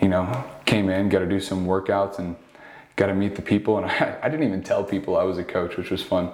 you 0.00 0.08
know, 0.08 0.44
came 0.66 0.90
in, 0.90 1.08
got 1.08 1.20
to 1.20 1.26
do 1.26 1.40
some 1.40 1.66
workouts 1.66 2.18
and 2.18 2.36
got 2.96 3.06
to 3.06 3.14
meet 3.14 3.36
the 3.36 3.42
people. 3.42 3.78
And 3.78 3.86
I, 3.90 4.18
I, 4.22 4.28
didn't 4.28 4.46
even 4.46 4.62
tell 4.62 4.84
people 4.84 5.16
I 5.16 5.22
was 5.22 5.38
a 5.38 5.44
coach, 5.44 5.78
which 5.78 5.90
was 5.90 6.02
fun, 6.02 6.30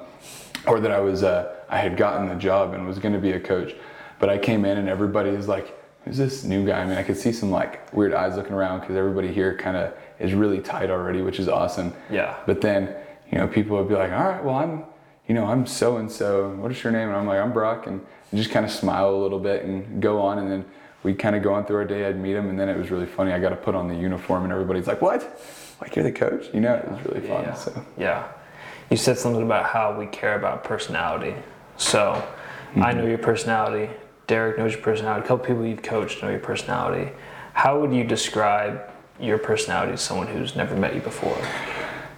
or 0.67 0.81
that 0.81 0.91
I 0.91 0.99
was, 0.99 1.23
uh, 1.23 1.55
I 1.69 1.79
had 1.79 1.97
gotten 1.97 2.29
the 2.29 2.35
job 2.35 2.75
and 2.75 2.85
was 2.89 2.99
going 2.99 3.15
to 3.15 3.21
be 3.21 3.33
a 3.33 3.41
coach. 3.41 3.73
But 4.19 4.29
I 4.29 4.37
came 4.37 4.65
in 4.65 4.77
and 4.77 4.89
everybody 4.89 5.31
is 5.31 5.47
like, 5.47 5.79
who's 6.05 6.17
this 6.17 6.43
new 6.43 6.67
guy? 6.67 6.81
I 6.81 6.87
mean, 6.87 6.99
I 6.99 7.05
could 7.05 7.17
see 7.17 7.31
some 7.31 7.53
like 7.53 7.93
weird 7.93 8.15
eyes 8.15 8.35
looking 8.35 8.53
around 8.53 8.81
because 8.81 8.97
everybody 8.97 9.33
here 9.33 9.57
kind 9.57 9.77
of 9.77 9.95
is 10.19 10.35
really 10.35 10.59
tight 10.59 10.91
already, 10.91 11.23
which 11.23 11.39
is 11.39 11.49
awesome. 11.49 11.95
Yeah. 12.11 12.37
But 12.47 12.63
then, 12.63 12.97
you 13.31 13.39
know, 13.39 13.47
people 13.47 13.77
would 13.77 13.89
be 13.89 13.95
like, 13.95 14.11
all 14.11 14.25
right, 14.25 14.43
well, 14.43 14.57
I'm, 14.57 14.85
you 15.29 15.35
know, 15.35 15.47
I'm 15.47 15.67
so 15.67 15.97
and 15.97 16.11
so. 16.11 16.51
What 16.51 16.71
is 16.71 16.83
your 16.83 16.93
name? 16.93 17.09
And 17.09 17.17
I'm 17.17 17.27
like, 17.27 17.41
I'm 17.41 17.53
Brock, 17.53 17.87
and 17.87 18.05
just 18.35 18.51
kind 18.51 18.65
of 18.65 18.71
smile 18.71 19.11
a 19.11 19.17
little 19.17 19.39
bit 19.39 19.65
and 19.65 20.01
go 20.01 20.21
on. 20.21 20.39
And 20.39 20.51
then 20.51 20.65
we 21.03 21.15
kind 21.15 21.37
of 21.37 21.43
go 21.43 21.55
on 21.55 21.65
through 21.67 21.77
our 21.77 21.85
day. 21.85 22.07
I'd 22.07 22.19
meet 22.19 22.37
him, 22.37 22.49
and 22.49 22.59
then 22.59 22.69
it 22.69 22.77
was 22.77 22.91
really 22.91 23.07
funny. 23.07 23.33
I 23.33 23.39
got 23.39 23.51
to 23.51 23.57
put 23.57 23.75
on 23.75 23.89
the 23.89 23.95
uniform, 23.95 24.45
and 24.45 24.53
everybody's 24.53 24.87
like, 24.87 25.03
"What? 25.03 25.41
Like 25.81 25.97
you're 25.97 26.05
the 26.05 26.13
coach?" 26.13 26.47
You 26.55 26.61
know, 26.61 26.75
it 26.75 26.91
was 26.91 27.05
really 27.07 27.27
fun. 27.27 27.43
Yeah. 27.43 27.55
So 27.55 27.87
yeah, 27.99 28.29
you 28.91 28.97
said 28.97 29.19
something 29.19 29.43
about 29.43 29.67
how 29.67 29.99
we 29.99 30.07
care 30.07 30.37
about 30.37 30.65
personality. 30.65 31.35
So 31.77 32.13
mm-hmm. 32.13 32.83
I 32.83 32.93
know 32.93 33.07
your 33.07 33.19
personality. 33.19 33.93
Derek 34.27 34.59
knows 34.59 34.73
your 34.73 34.83
personality. 34.83 35.25
A 35.25 35.29
couple 35.29 35.45
people 35.47 35.65
you've 35.65 35.83
coached 35.83 36.23
know 36.23 36.31
your 36.31 36.41
personality. 36.41 37.13
How 37.53 37.81
would 37.81 37.93
you 37.93 38.05
describe 38.05 38.91
your 39.21 39.39
personality 39.39 39.93
to 39.93 39.99
someone 39.99 40.27
who's 40.27 40.57
never 40.57 40.77
met 40.77 40.95
you 40.95 41.01
before? 41.01 41.39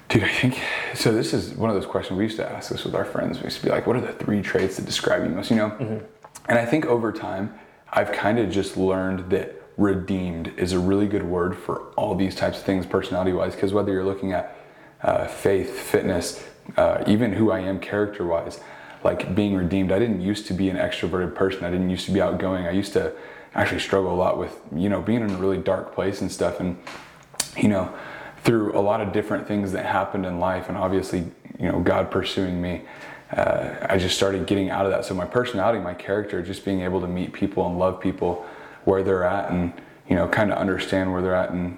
Dude, 0.09 0.25
I 0.25 0.29
think 0.29 0.59
so. 0.95 1.13
This 1.13 1.35
is 1.35 1.53
one 1.53 1.69
of 1.69 1.77
those 1.77 1.85
questions 1.85 2.17
we 2.17 2.25
used 2.25 2.39
to 2.39 2.51
ask 2.51 2.71
this 2.71 2.85
with 2.85 2.95
our 2.95 3.05
friends. 3.05 3.39
We 3.39 3.45
used 3.45 3.59
to 3.59 3.65
be 3.65 3.71
like, 3.71 3.87
"What 3.87 3.97
are 3.97 4.01
the 4.01 4.13
three 4.13 4.41
traits 4.41 4.77
that 4.77 4.87
describe 4.87 5.23
you 5.23 5.29
most?" 5.29 5.51
You 5.51 5.57
know, 5.57 5.71
mm-hmm. 5.71 6.05
and 6.49 6.59
I 6.59 6.65
think 6.65 6.87
over 6.87 7.13
time, 7.13 7.59
I've 7.93 8.11
kind 8.13 8.39
of 8.39 8.51
just 8.51 8.79
learned 8.79 9.31
that 9.31 9.63
redeemed 9.77 10.53
is 10.57 10.73
a 10.73 10.79
really 10.79 11.07
good 11.07 11.25
word 11.25 11.57
for 11.57 11.93
all 11.97 12.15
these 12.15 12.35
types 12.35 12.59
of 12.59 12.65
things, 12.65 12.87
personality-wise. 12.87 13.55
Because 13.55 13.73
whether 13.73 13.93
you're 13.93 14.05
looking 14.05 14.33
at 14.33 14.57
uh, 15.03 15.27
faith, 15.27 15.79
fitness, 15.79 16.43
uh, 16.77 17.05
even 17.07 17.35
who 17.35 17.51
I 17.51 17.61
am 17.61 17.79
character-wise, 17.79 18.61
like 19.05 19.35
being 19.35 19.55
redeemed. 19.55 19.93
I 19.93 19.99
didn't 19.99 20.23
used 20.23 20.47
to 20.47 20.55
be 20.55 20.71
an 20.71 20.77
extroverted 20.77 21.35
person. 21.35 21.65
I 21.65 21.71
didn't 21.71 21.91
used 21.91 22.07
to 22.07 22.13
be 22.13 22.21
outgoing. 22.21 22.67
I 22.67 22.73
used 22.73 22.95
to 22.95 23.13
actually 23.55 23.81
struggle 23.81 24.13
a 24.13 24.17
lot 24.17 24.39
with 24.39 24.59
you 24.75 24.89
know 24.89 25.03
being 25.03 25.21
in 25.21 25.31
a 25.31 25.37
really 25.37 25.59
dark 25.59 25.95
place 25.95 26.23
and 26.23 26.33
stuff, 26.33 26.61
and 26.61 26.79
you 27.57 27.69
know 27.69 27.93
through 28.43 28.79
a 28.79 28.81
lot 28.81 29.01
of 29.01 29.13
different 29.13 29.47
things 29.47 29.73
that 29.73 29.85
happened 29.85 30.25
in 30.25 30.39
life, 30.39 30.69
and 30.69 30.79
obviously, 30.79 31.25
you 31.59 31.71
know, 31.71 31.81
God 31.81 32.11
pursuing 32.11 32.61
me, 32.61 32.83
uh, 33.33 33.75
I 33.89 33.99
just 33.99 34.17
started 34.17 34.47
getting 34.47 34.71
out 34.71 34.87
of 34.87 34.93
that. 34.93 35.05
So 35.05 35.15
my 35.15 35.27
personality, 35.27 35.81
my 35.81 35.95
character, 35.95 36.43
just 36.43 36.65
being 36.65 36.81
able 36.81 37.01
to 37.01 37.09
meet 37.09 37.33
people 37.33 37.67
and 37.67 37.79
love 37.79 38.01
people 38.01 38.47
where 38.85 39.03
they're 39.03 39.25
at, 39.25 39.51
and 39.51 39.73
you 40.09 40.17
know, 40.17 40.27
kind 40.29 40.51
of 40.51 40.59
understand 40.59 41.13
where 41.13 41.21
they're 41.21 41.35
at, 41.35 41.51
and 41.51 41.77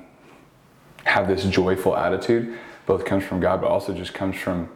have 1.05 1.27
this 1.27 1.45
joyful 1.45 1.97
attitude, 1.97 2.57
both 2.87 3.05
comes 3.05 3.25
from 3.25 3.41
God, 3.41 3.61
but 3.61 3.69
also 3.69 3.95
just 3.95 4.15
comes 4.15 4.37
from, 4.37 4.69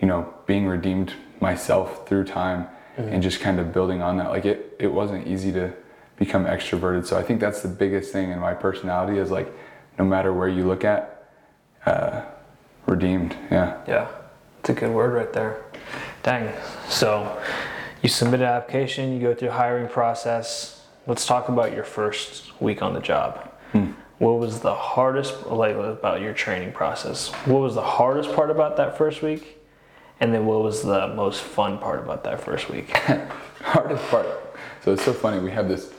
you 0.00 0.06
know, 0.06 0.32
being 0.46 0.66
redeemed 0.66 1.14
myself 1.40 2.06
through 2.06 2.24
time, 2.24 2.68
mm-hmm. 2.96 3.08
and 3.08 3.22
just 3.22 3.40
kind 3.40 3.58
of 3.58 3.72
building 3.72 4.02
on 4.02 4.18
that. 4.18 4.28
Like 4.28 4.44
it, 4.44 4.76
it 4.78 4.92
wasn't 4.92 5.26
easy 5.26 5.50
to 5.52 5.72
become 6.16 6.44
extroverted. 6.44 7.06
So 7.06 7.18
I 7.18 7.22
think 7.22 7.40
that's 7.40 7.62
the 7.62 7.68
biggest 7.68 8.12
thing 8.12 8.30
in 8.30 8.38
my 8.38 8.52
personality 8.52 9.18
is 9.18 9.30
like, 9.30 9.50
no 9.98 10.04
matter 10.04 10.32
where 10.32 10.48
you 10.48 10.66
look 10.66 10.84
at, 10.84 11.19
uh, 11.86 12.22
redeemed. 12.86 13.36
Yeah. 13.50 13.80
Yeah, 13.86 14.08
it's 14.60 14.70
a 14.70 14.74
good 14.74 14.92
word 14.92 15.12
right 15.12 15.32
there. 15.32 15.62
Dang. 16.22 16.52
So 16.88 17.40
you 18.02 18.08
submit 18.08 18.40
an 18.40 18.46
application, 18.46 19.12
you 19.12 19.20
go 19.20 19.34
through 19.34 19.50
hiring 19.50 19.88
process. 19.88 20.84
Let's 21.06 21.26
talk 21.26 21.48
about 21.48 21.72
your 21.72 21.84
first 21.84 22.60
week 22.60 22.82
on 22.82 22.94
the 22.94 23.00
job. 23.00 23.50
Hmm. 23.72 23.92
What 24.18 24.38
was 24.38 24.60
the 24.60 24.74
hardest 24.74 25.46
like 25.46 25.76
about 25.76 26.20
your 26.20 26.34
training 26.34 26.72
process? 26.72 27.28
What 27.46 27.60
was 27.60 27.74
the 27.74 27.82
hardest 27.82 28.32
part 28.34 28.50
about 28.50 28.76
that 28.76 28.98
first 28.98 29.22
week? 29.22 29.58
And 30.20 30.34
then 30.34 30.44
what 30.44 30.62
was 30.62 30.82
the 30.82 31.08
most 31.08 31.40
fun 31.40 31.78
part 31.78 32.00
about 32.00 32.24
that 32.24 32.42
first 32.42 32.68
week? 32.68 32.94
hardest 33.62 34.06
part. 34.08 34.26
So 34.84 34.92
it's 34.92 35.04
so 35.04 35.14
funny. 35.14 35.40
We 35.40 35.50
have 35.52 35.68
this, 35.68 35.90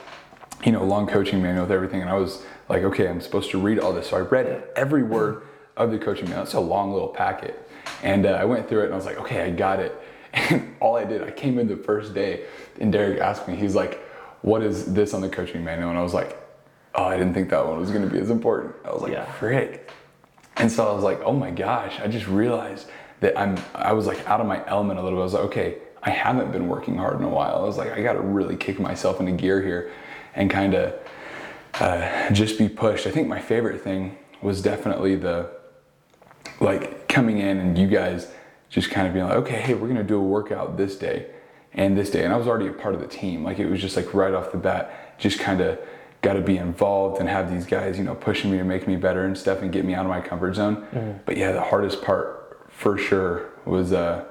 you 0.63 0.71
know, 0.71 0.83
long 0.83 1.07
coaching 1.07 1.41
manual 1.41 1.63
with 1.63 1.71
everything, 1.71 2.01
and 2.01 2.09
I 2.09 2.13
was 2.13 2.43
like, 2.69 2.83
okay, 2.83 3.07
I'm 3.07 3.21
supposed 3.21 3.49
to 3.51 3.59
read 3.59 3.79
all 3.79 3.91
this. 3.91 4.09
So 4.09 4.17
I 4.17 4.19
read 4.19 4.63
every 4.75 5.01
word 5.01 5.41
of 5.85 5.91
the 5.91 5.99
coaching 5.99 6.25
manual. 6.25 6.43
It's 6.43 6.53
a 6.53 6.59
long 6.59 6.93
little 6.93 7.07
packet. 7.07 7.67
And 8.03 8.25
uh, 8.25 8.31
I 8.31 8.45
went 8.45 8.67
through 8.67 8.81
it 8.81 8.85
and 8.85 8.93
I 8.93 8.95
was 8.95 9.05
like, 9.05 9.17
okay, 9.19 9.43
I 9.43 9.49
got 9.51 9.79
it. 9.79 9.95
And 10.33 10.77
all 10.79 10.95
I 10.95 11.03
did, 11.03 11.21
I 11.23 11.31
came 11.31 11.59
in 11.59 11.67
the 11.67 11.75
first 11.75 12.13
day 12.13 12.45
and 12.79 12.91
Derek 12.91 13.19
asked 13.19 13.49
me, 13.49 13.55
he's 13.57 13.75
like, 13.75 13.99
what 14.41 14.63
is 14.63 14.93
this 14.93 15.13
on 15.13 15.19
the 15.19 15.27
coaching 15.27 15.61
manual? 15.61 15.89
And 15.89 15.99
I 15.99 16.01
was 16.01 16.13
like, 16.13 16.37
oh, 16.95 17.03
I 17.03 17.17
didn't 17.17 17.33
think 17.33 17.49
that 17.49 17.67
one 17.67 17.79
was 17.79 17.91
going 17.91 18.03
to 18.03 18.09
be 18.09 18.17
as 18.17 18.29
important. 18.29 18.73
I 18.85 18.91
was 18.91 19.01
like, 19.01 19.11
yeah. 19.11 19.29
frick. 19.33 19.91
And 20.55 20.71
so 20.71 20.87
I 20.87 20.93
was 20.93 21.03
like, 21.03 21.21
oh 21.23 21.33
my 21.33 21.51
gosh, 21.51 21.99
I 21.99 22.07
just 22.07 22.27
realized 22.27 22.87
that 23.19 23.37
I'm 23.37 23.57
I 23.73 23.93
was 23.93 24.07
like 24.07 24.27
out 24.27 24.41
of 24.41 24.47
my 24.47 24.65
element 24.67 24.99
a 24.99 25.03
little 25.03 25.17
bit. 25.17 25.21
I 25.21 25.25
was 25.25 25.33
like, 25.33 25.43
okay, 25.43 25.77
I 26.03 26.09
haven't 26.09 26.51
been 26.51 26.67
working 26.67 26.97
hard 26.97 27.19
in 27.19 27.23
a 27.23 27.29
while. 27.29 27.55
I 27.55 27.61
was 27.61 27.77
like, 27.77 27.91
I 27.91 28.01
got 28.01 28.13
to 28.13 28.21
really 28.21 28.55
kick 28.55 28.79
myself 28.79 29.19
into 29.19 29.31
gear 29.33 29.61
here, 29.61 29.91
and 30.35 30.49
kind 30.49 30.73
of 30.73 30.93
uh, 31.75 32.31
just 32.31 32.57
be 32.57 32.67
pushed. 32.67 33.07
I 33.07 33.11
think 33.11 33.27
my 33.27 33.39
favorite 33.39 33.81
thing 33.81 34.17
was 34.41 34.61
definitely 34.61 35.15
the 35.15 35.51
like 36.61 37.07
coming 37.09 37.39
in 37.39 37.57
and 37.57 37.77
you 37.77 37.87
guys 37.87 38.31
just 38.69 38.89
kind 38.89 39.07
of 39.07 39.13
being 39.13 39.25
like, 39.25 39.35
okay, 39.35 39.59
hey, 39.59 39.73
we're 39.73 39.87
gonna 39.87 40.03
do 40.03 40.17
a 40.17 40.23
workout 40.23 40.77
this 40.77 40.95
day 40.95 41.27
and 41.73 41.97
this 41.97 42.09
day, 42.09 42.23
and 42.23 42.33
I 42.33 42.37
was 42.37 42.47
already 42.47 42.67
a 42.67 42.73
part 42.73 42.95
of 42.95 43.01
the 43.01 43.07
team. 43.07 43.43
Like 43.43 43.59
it 43.59 43.69
was 43.69 43.81
just 43.81 43.97
like 43.97 44.13
right 44.13 44.33
off 44.33 44.51
the 44.51 44.57
bat, 44.57 45.17
just 45.17 45.39
kind 45.39 45.61
of 45.61 45.79
got 46.21 46.33
to 46.33 46.41
be 46.41 46.57
involved 46.57 47.19
and 47.19 47.27
have 47.27 47.51
these 47.51 47.65
guys, 47.65 47.97
you 47.97 48.03
know, 48.03 48.13
pushing 48.13 48.51
me 48.51 48.57
to 48.57 48.63
make 48.63 48.87
me 48.87 48.95
better 48.95 49.25
and 49.25 49.35
stuff 49.37 49.61
and 49.61 49.71
get 49.71 49.83
me 49.83 49.93
out 49.93 50.05
of 50.05 50.09
my 50.09 50.21
comfort 50.21 50.53
zone. 50.53 50.75
Mm-hmm. 50.75 51.11
But 51.25 51.35
yeah, 51.37 51.51
the 51.51 51.61
hardest 51.61 52.03
part 52.03 52.69
for 52.69 52.97
sure 52.97 53.49
was 53.65 53.91
uh, 53.91 54.25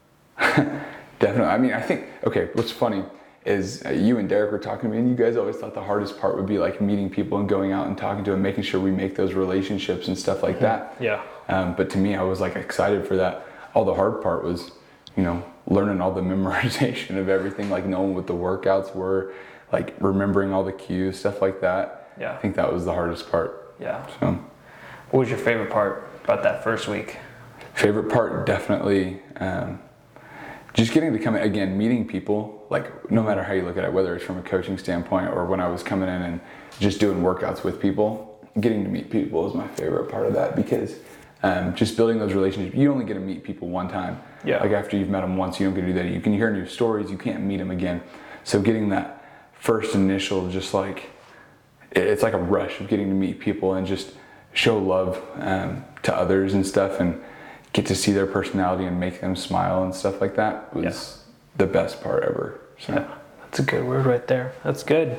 definitely. 0.38 1.44
I 1.44 1.58
mean, 1.58 1.72
I 1.72 1.82
think 1.82 2.06
okay. 2.24 2.48
What's 2.54 2.70
funny 2.70 3.04
is 3.44 3.82
uh, 3.84 3.90
you 3.90 4.18
and 4.18 4.28
Derek 4.28 4.50
were 4.52 4.58
talking 4.58 4.90
to 4.90 4.94
me, 4.94 4.98
and 4.98 5.08
you 5.08 5.14
guys 5.14 5.36
always 5.36 5.56
thought 5.56 5.74
the 5.74 5.82
hardest 5.82 6.18
part 6.18 6.36
would 6.36 6.46
be 6.46 6.58
like 6.58 6.80
meeting 6.80 7.10
people 7.10 7.38
and 7.38 7.48
going 7.48 7.72
out 7.72 7.86
and 7.86 7.96
talking 7.96 8.24
to 8.24 8.30
them, 8.30 8.42
making 8.42 8.64
sure 8.64 8.80
we 8.80 8.90
make 8.90 9.14
those 9.16 9.34
relationships 9.34 10.08
and 10.08 10.16
stuff 10.18 10.42
like 10.42 10.56
mm-hmm. 10.56 10.64
that. 10.64 10.96
Yeah. 11.00 11.22
Um, 11.48 11.74
but 11.74 11.90
to 11.90 11.98
me, 11.98 12.14
I 12.14 12.22
was 12.22 12.40
like 12.40 12.56
excited 12.56 13.06
for 13.06 13.16
that. 13.16 13.46
All 13.74 13.84
the 13.84 13.94
hard 13.94 14.22
part 14.22 14.44
was, 14.44 14.70
you 15.16 15.22
know, 15.22 15.44
learning 15.66 16.00
all 16.00 16.12
the 16.12 16.20
memorization 16.34 17.18
of 17.18 17.28
everything, 17.28 17.70
like 17.70 17.84
knowing 17.84 18.14
what 18.14 18.26
the 18.26 18.34
workouts 18.34 18.94
were, 18.94 19.34
like 19.72 19.94
remembering 20.00 20.52
all 20.52 20.64
the 20.64 20.72
cues, 20.72 21.18
stuff 21.18 21.42
like 21.42 21.60
that. 21.60 22.12
Yeah. 22.18 22.32
I 22.32 22.36
think 22.36 22.56
that 22.56 22.72
was 22.72 22.84
the 22.84 22.92
hardest 22.92 23.30
part. 23.30 23.74
Yeah. 23.80 24.06
So. 24.20 24.38
What 25.10 25.20
was 25.20 25.28
your 25.28 25.38
favorite 25.38 25.70
part 25.70 26.08
about 26.24 26.42
that 26.44 26.64
first 26.64 26.88
week? 26.88 27.18
Favorite 27.74 28.08
part, 28.08 28.46
definitely. 28.46 29.20
Um, 29.36 29.80
just 30.74 30.92
getting 30.92 31.12
to 31.12 31.18
come 31.20 31.36
in 31.36 31.42
again, 31.42 31.78
meeting 31.78 32.06
people, 32.06 32.66
like 32.68 33.10
no 33.10 33.22
matter 33.22 33.42
how 33.42 33.52
you 33.52 33.62
look 33.62 33.76
at 33.76 33.84
it, 33.84 33.92
whether 33.92 34.14
it's 34.14 34.24
from 34.24 34.38
a 34.38 34.42
coaching 34.42 34.76
standpoint 34.76 35.28
or 35.28 35.46
when 35.46 35.60
I 35.60 35.68
was 35.68 35.82
coming 35.82 36.08
in 36.08 36.22
and 36.22 36.40
just 36.80 36.98
doing 36.98 37.22
workouts 37.22 37.62
with 37.62 37.80
people, 37.80 38.30
getting 38.60 38.82
to 38.82 38.90
meet 38.90 39.10
people 39.10 39.48
is 39.48 39.54
my 39.54 39.68
favorite 39.68 40.10
part 40.10 40.26
of 40.26 40.34
that 40.34 40.56
because 40.56 40.96
um, 41.44 41.74
just 41.76 41.96
building 41.96 42.18
those 42.18 42.32
relationships. 42.32 42.76
You 42.76 42.90
only 42.90 43.04
get 43.04 43.14
to 43.14 43.20
meet 43.20 43.44
people 43.44 43.68
one 43.68 43.88
time. 43.88 44.20
Yeah. 44.44 44.58
Like 44.58 44.72
after 44.72 44.96
you've 44.96 45.08
met 45.08 45.20
them 45.20 45.36
once, 45.36 45.60
you 45.60 45.66
don't 45.66 45.74
get 45.74 45.82
to 45.82 45.86
do 45.88 45.92
that. 45.94 46.06
You 46.06 46.20
can 46.20 46.32
hear 46.32 46.50
new 46.50 46.66
stories. 46.66 47.10
You 47.10 47.18
can't 47.18 47.44
meet 47.44 47.58
them 47.58 47.70
again. 47.70 48.02
So 48.42 48.60
getting 48.60 48.88
that 48.88 49.24
first 49.52 49.94
initial, 49.94 50.50
just 50.50 50.74
like 50.74 51.10
it's 51.92 52.22
like 52.22 52.32
a 52.32 52.38
rush 52.38 52.80
of 52.80 52.88
getting 52.88 53.08
to 53.08 53.14
meet 53.14 53.38
people 53.38 53.74
and 53.74 53.86
just 53.86 54.14
show 54.52 54.78
love 54.78 55.22
um, 55.36 55.84
to 56.02 56.14
others 56.14 56.54
and 56.54 56.66
stuff 56.66 56.98
and 56.98 57.22
get 57.74 57.84
to 57.86 57.94
see 57.94 58.12
their 58.12 58.26
personality 58.26 58.86
and 58.86 58.98
make 58.98 59.20
them 59.20 59.36
smile 59.36 59.82
and 59.82 59.94
stuff 59.94 60.20
like 60.20 60.36
that 60.36 60.72
was 60.74 60.84
yeah. 60.84 61.58
the 61.58 61.66
best 61.66 62.02
part 62.02 62.22
ever. 62.22 62.60
So. 62.78 62.94
Yeah, 62.94 63.14
that's 63.42 63.58
a 63.58 63.62
good 63.62 63.84
word 63.84 64.06
right 64.06 64.26
there. 64.26 64.54
That's 64.62 64.82
good. 64.82 65.18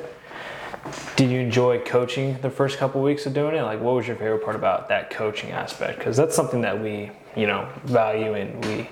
Did 1.16 1.30
you 1.30 1.40
enjoy 1.40 1.80
coaching 1.80 2.38
the 2.42 2.50
first 2.50 2.78
couple 2.78 3.02
of 3.02 3.06
weeks 3.06 3.26
of 3.26 3.34
doing 3.34 3.56
it? 3.56 3.62
Like, 3.64 3.82
what 3.82 3.96
was 3.96 4.08
your 4.08 4.16
favorite 4.16 4.44
part 4.44 4.56
about 4.56 4.88
that 4.90 5.10
coaching 5.10 5.52
aspect? 5.52 6.00
Because 6.00 6.16
that's 6.16 6.36
something 6.36 6.62
that 6.62 6.82
we, 6.82 7.12
you 7.36 7.46
know, 7.46 7.68
value 7.84 8.36
and 8.36 8.64
we 8.66 8.90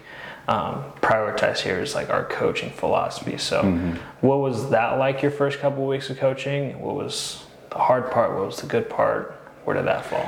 um, 0.47 0.83
prioritize 1.01 1.59
here 1.59 1.79
is 1.79 1.95
like 1.95 2.09
our 2.09 2.25
coaching 2.25 2.71
philosophy. 2.71 3.37
So, 3.37 3.63
mm-hmm. 3.63 3.95
what 4.25 4.39
was 4.39 4.71
that 4.71 4.97
like 4.97 5.21
your 5.21 5.31
first 5.31 5.59
couple 5.59 5.83
of 5.83 5.89
weeks 5.89 6.09
of 6.09 6.17
coaching? 6.17 6.81
What 6.81 6.95
was 6.95 7.45
the 7.69 7.77
hard 7.77 8.11
part? 8.11 8.35
What 8.35 8.47
was 8.47 8.57
the 8.57 8.67
good 8.67 8.89
part? 8.89 9.39
Where 9.63 9.75
did 9.77 9.85
that 9.85 10.05
fall? 10.05 10.27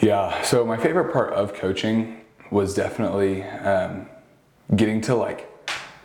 Yeah. 0.00 0.40
So 0.42 0.64
my 0.64 0.78
favorite 0.78 1.12
part 1.12 1.32
of 1.34 1.54
coaching 1.54 2.23
was 2.54 2.72
definitely 2.72 3.42
um, 3.42 4.08
getting 4.74 5.00
to 5.02 5.14
like 5.16 5.50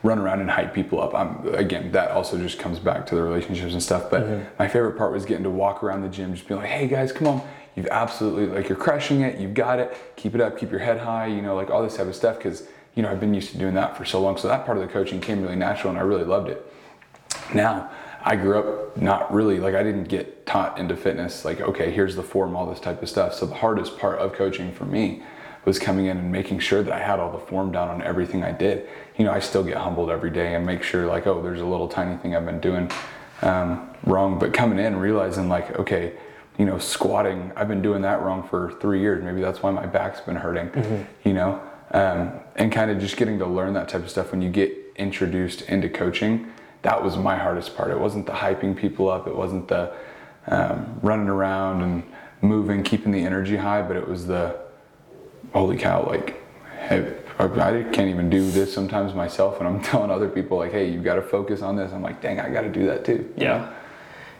run 0.02 0.18
around 0.18 0.40
and 0.40 0.50
hype 0.50 0.74
people 0.74 1.00
up. 1.00 1.14
I'm, 1.14 1.54
again, 1.54 1.92
that 1.92 2.10
also 2.10 2.36
just 2.38 2.58
comes 2.58 2.80
back 2.80 3.06
to 3.06 3.14
the 3.14 3.22
relationships 3.22 3.72
and 3.72 3.82
stuff. 3.82 4.10
But 4.10 4.22
mm-hmm. 4.22 4.48
my 4.58 4.66
favorite 4.66 4.98
part 4.98 5.12
was 5.12 5.24
getting 5.24 5.44
to 5.44 5.50
walk 5.50 5.84
around 5.84 6.02
the 6.02 6.08
gym, 6.08 6.34
just 6.34 6.48
being 6.48 6.60
like, 6.60 6.68
"Hey 6.68 6.88
guys, 6.88 7.12
come 7.12 7.28
on! 7.28 7.48
You've 7.76 7.86
absolutely 7.86 8.46
like 8.46 8.68
you're 8.68 8.76
crushing 8.76 9.20
it. 9.20 9.38
You've 9.38 9.54
got 9.54 9.78
it. 9.78 9.96
Keep 10.16 10.34
it 10.34 10.40
up. 10.40 10.58
Keep 10.58 10.72
your 10.72 10.80
head 10.80 10.98
high. 10.98 11.26
You 11.26 11.40
know, 11.40 11.54
like 11.54 11.70
all 11.70 11.82
this 11.82 11.96
type 11.96 12.08
of 12.08 12.16
stuff." 12.16 12.36
Because 12.36 12.66
you 12.96 13.04
know 13.04 13.10
I've 13.10 13.20
been 13.20 13.32
used 13.32 13.52
to 13.52 13.58
doing 13.58 13.74
that 13.74 13.96
for 13.96 14.04
so 14.04 14.20
long. 14.20 14.36
So 14.36 14.48
that 14.48 14.66
part 14.66 14.76
of 14.76 14.82
the 14.82 14.92
coaching 14.92 15.20
came 15.20 15.40
really 15.40 15.56
natural, 15.56 15.90
and 15.90 15.98
I 15.98 16.02
really 16.02 16.24
loved 16.24 16.48
it. 16.48 16.60
Now 17.54 17.90
I 18.22 18.34
grew 18.34 18.58
up 18.58 18.96
not 18.96 19.32
really 19.32 19.60
like 19.60 19.76
I 19.76 19.84
didn't 19.84 20.04
get 20.04 20.46
taught 20.46 20.78
into 20.78 20.96
fitness. 20.96 21.44
Like, 21.44 21.60
okay, 21.60 21.92
here's 21.92 22.16
the 22.16 22.24
form, 22.24 22.56
all 22.56 22.66
this 22.66 22.80
type 22.80 23.00
of 23.02 23.08
stuff. 23.08 23.34
So 23.34 23.46
the 23.46 23.54
hardest 23.54 23.98
part 23.98 24.18
of 24.18 24.32
coaching 24.32 24.72
for 24.72 24.84
me 24.84 25.22
was 25.64 25.78
coming 25.78 26.06
in 26.06 26.16
and 26.16 26.32
making 26.32 26.58
sure 26.58 26.82
that 26.82 26.92
I 26.92 26.98
had 26.98 27.18
all 27.18 27.30
the 27.30 27.38
form 27.46 27.72
down 27.72 27.88
on 27.88 28.02
everything 28.02 28.42
I 28.42 28.52
did. 28.52 28.88
You 29.16 29.24
know, 29.24 29.32
I 29.32 29.40
still 29.40 29.62
get 29.62 29.76
humbled 29.76 30.10
every 30.10 30.30
day 30.30 30.54
and 30.54 30.64
make 30.64 30.82
sure 30.82 31.06
like, 31.06 31.26
oh, 31.26 31.42
there's 31.42 31.60
a 31.60 31.66
little 31.66 31.88
tiny 31.88 32.16
thing 32.16 32.34
I've 32.34 32.46
been 32.46 32.60
doing 32.60 32.90
um, 33.42 33.90
wrong. 34.04 34.38
But 34.38 34.52
coming 34.52 34.78
in 34.78 34.96
realizing 34.96 35.48
like, 35.48 35.78
okay, 35.78 36.14
you 36.58 36.64
know, 36.64 36.78
squatting, 36.78 37.52
I've 37.56 37.68
been 37.68 37.82
doing 37.82 38.02
that 38.02 38.22
wrong 38.22 38.46
for 38.48 38.72
three 38.80 39.00
years. 39.00 39.22
Maybe 39.22 39.40
that's 39.40 39.62
why 39.62 39.70
my 39.70 39.86
back's 39.86 40.20
been 40.20 40.36
hurting. 40.36 40.70
Mm-hmm. 40.70 41.28
You 41.28 41.34
know, 41.34 41.62
um, 41.92 42.32
and 42.56 42.72
kind 42.72 42.90
of 42.90 42.98
just 42.98 43.16
getting 43.16 43.38
to 43.38 43.46
learn 43.46 43.74
that 43.74 43.88
type 43.88 44.02
of 44.02 44.10
stuff 44.10 44.30
when 44.30 44.42
you 44.42 44.50
get 44.50 44.72
introduced 44.96 45.62
into 45.62 45.88
coaching. 45.88 46.52
That 46.82 47.02
was 47.02 47.16
my 47.16 47.36
hardest 47.36 47.76
part. 47.76 47.90
It 47.90 47.98
wasn't 47.98 48.26
the 48.26 48.32
hyping 48.32 48.76
people 48.76 49.10
up. 49.10 49.26
It 49.26 49.36
wasn't 49.36 49.68
the 49.68 49.92
um, 50.46 50.98
running 51.02 51.28
around 51.28 51.82
and 51.82 52.02
moving, 52.40 52.82
keeping 52.82 53.12
the 53.12 53.20
energy 53.20 53.56
high, 53.56 53.82
but 53.82 53.96
it 53.96 54.08
was 54.08 54.26
the 54.26 54.58
holy 55.52 55.76
cow, 55.76 56.06
like, 56.06 56.42
I 57.38 57.84
can't 57.92 58.10
even 58.10 58.28
do 58.28 58.50
this 58.50 58.72
sometimes 58.72 59.14
myself, 59.14 59.58
and 59.58 59.68
I'm 59.68 59.80
telling 59.82 60.10
other 60.10 60.28
people 60.28 60.58
like, 60.58 60.72
hey, 60.72 60.90
you 60.90 61.00
got 61.00 61.16
to 61.16 61.22
focus 61.22 61.62
on 61.62 61.76
this. 61.76 61.92
I'm 61.92 62.02
like, 62.02 62.20
dang, 62.20 62.40
I 62.40 62.50
got 62.50 62.62
to 62.62 62.70
do 62.70 62.86
that 62.86 63.04
too. 63.04 63.32
Yeah, 63.36 63.72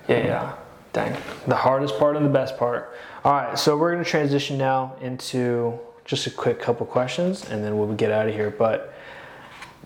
yeah, 0.08 0.24
yeah. 0.24 0.54
Dang, 0.92 1.16
the 1.46 1.54
hardest 1.54 1.98
part 1.98 2.16
and 2.16 2.26
the 2.26 2.30
best 2.30 2.58
part. 2.58 2.96
All 3.24 3.32
right, 3.32 3.58
so 3.58 3.76
we're 3.76 3.92
gonna 3.92 4.04
transition 4.04 4.58
now 4.58 4.96
into 5.00 5.78
just 6.04 6.26
a 6.26 6.30
quick 6.30 6.58
couple 6.58 6.84
questions, 6.84 7.48
and 7.48 7.62
then 7.62 7.78
we'll 7.78 7.94
get 7.94 8.10
out 8.10 8.26
of 8.26 8.34
here. 8.34 8.50
But 8.50 8.92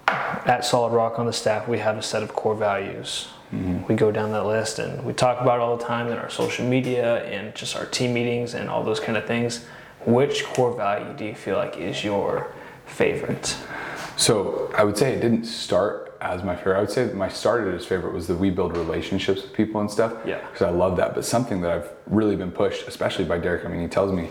at 0.09 0.65
Solid 0.65 0.95
Rock 0.95 1.19
on 1.19 1.27
the 1.27 1.33
staff, 1.33 1.69
we 1.69 1.79
have 1.79 1.99
a 1.99 2.03
set 2.03 2.23
of 2.23 2.35
core 2.35 2.55
values. 2.55 3.29
Mm-hmm. 3.53 3.87
We 3.87 3.95
go 3.95 4.11
down 4.11 4.33
that 4.33 4.47
list 4.47 4.79
and 4.79 5.05
we 5.05 5.13
talk 5.13 5.41
about 5.41 5.61
all 5.61 5.77
the 5.77 5.85
time 5.85 6.09
in 6.09 6.19
our 6.19 6.31
social 6.31 6.67
media 6.67 7.23
and 7.25 7.55
just 7.55 7.77
our 7.77 7.87
team 7.87 8.13
meetings 8.13 8.55
and 8.55 8.69
all 8.69 8.83
those 8.83 9.01
kind 9.01 9.17
of 9.17 9.27
things 9.27 9.67
which 10.07 10.45
core 10.45 10.75
value 10.75 11.15
do 11.17 11.25
you 11.25 11.35
feel 11.35 11.57
like 11.57 11.77
is 11.77 12.05
your 12.05 12.53
favorite? 12.87 13.57
So 14.17 14.73
I 14.77 14.85
would 14.85 14.97
say 14.97 15.13
it 15.13 15.21
didn't 15.21 15.45
start 15.45 16.17
as 16.21 16.43
my 16.43 16.57
favorite. 16.57 16.77
I 16.77 16.81
would 16.81 16.91
say 16.91 17.13
my 17.13 17.29
started 17.29 17.75
as 17.75 17.85
favorite 17.85 18.15
was 18.15 18.27
that 18.29 18.37
we 18.37 18.51
build 18.51 18.77
relationships 18.77 19.43
with 19.43 19.53
people 19.53 19.81
and 19.81 19.91
stuff. 19.91 20.15
Yeah. 20.25 20.41
Because 20.51 20.63
I 20.63 20.71
love 20.71 20.97
that. 20.97 21.15
But 21.15 21.25
something 21.25 21.61
that 21.63 21.71
I've 21.71 21.91
really 22.07 22.37
been 22.37 22.53
pushed, 22.53 22.87
especially 22.87 23.25
by 23.25 23.39
Derek. 23.39 23.65
I 23.65 23.69
mean, 23.69 23.81
he 23.81 23.89
tells 23.89 24.13
me 24.13 24.29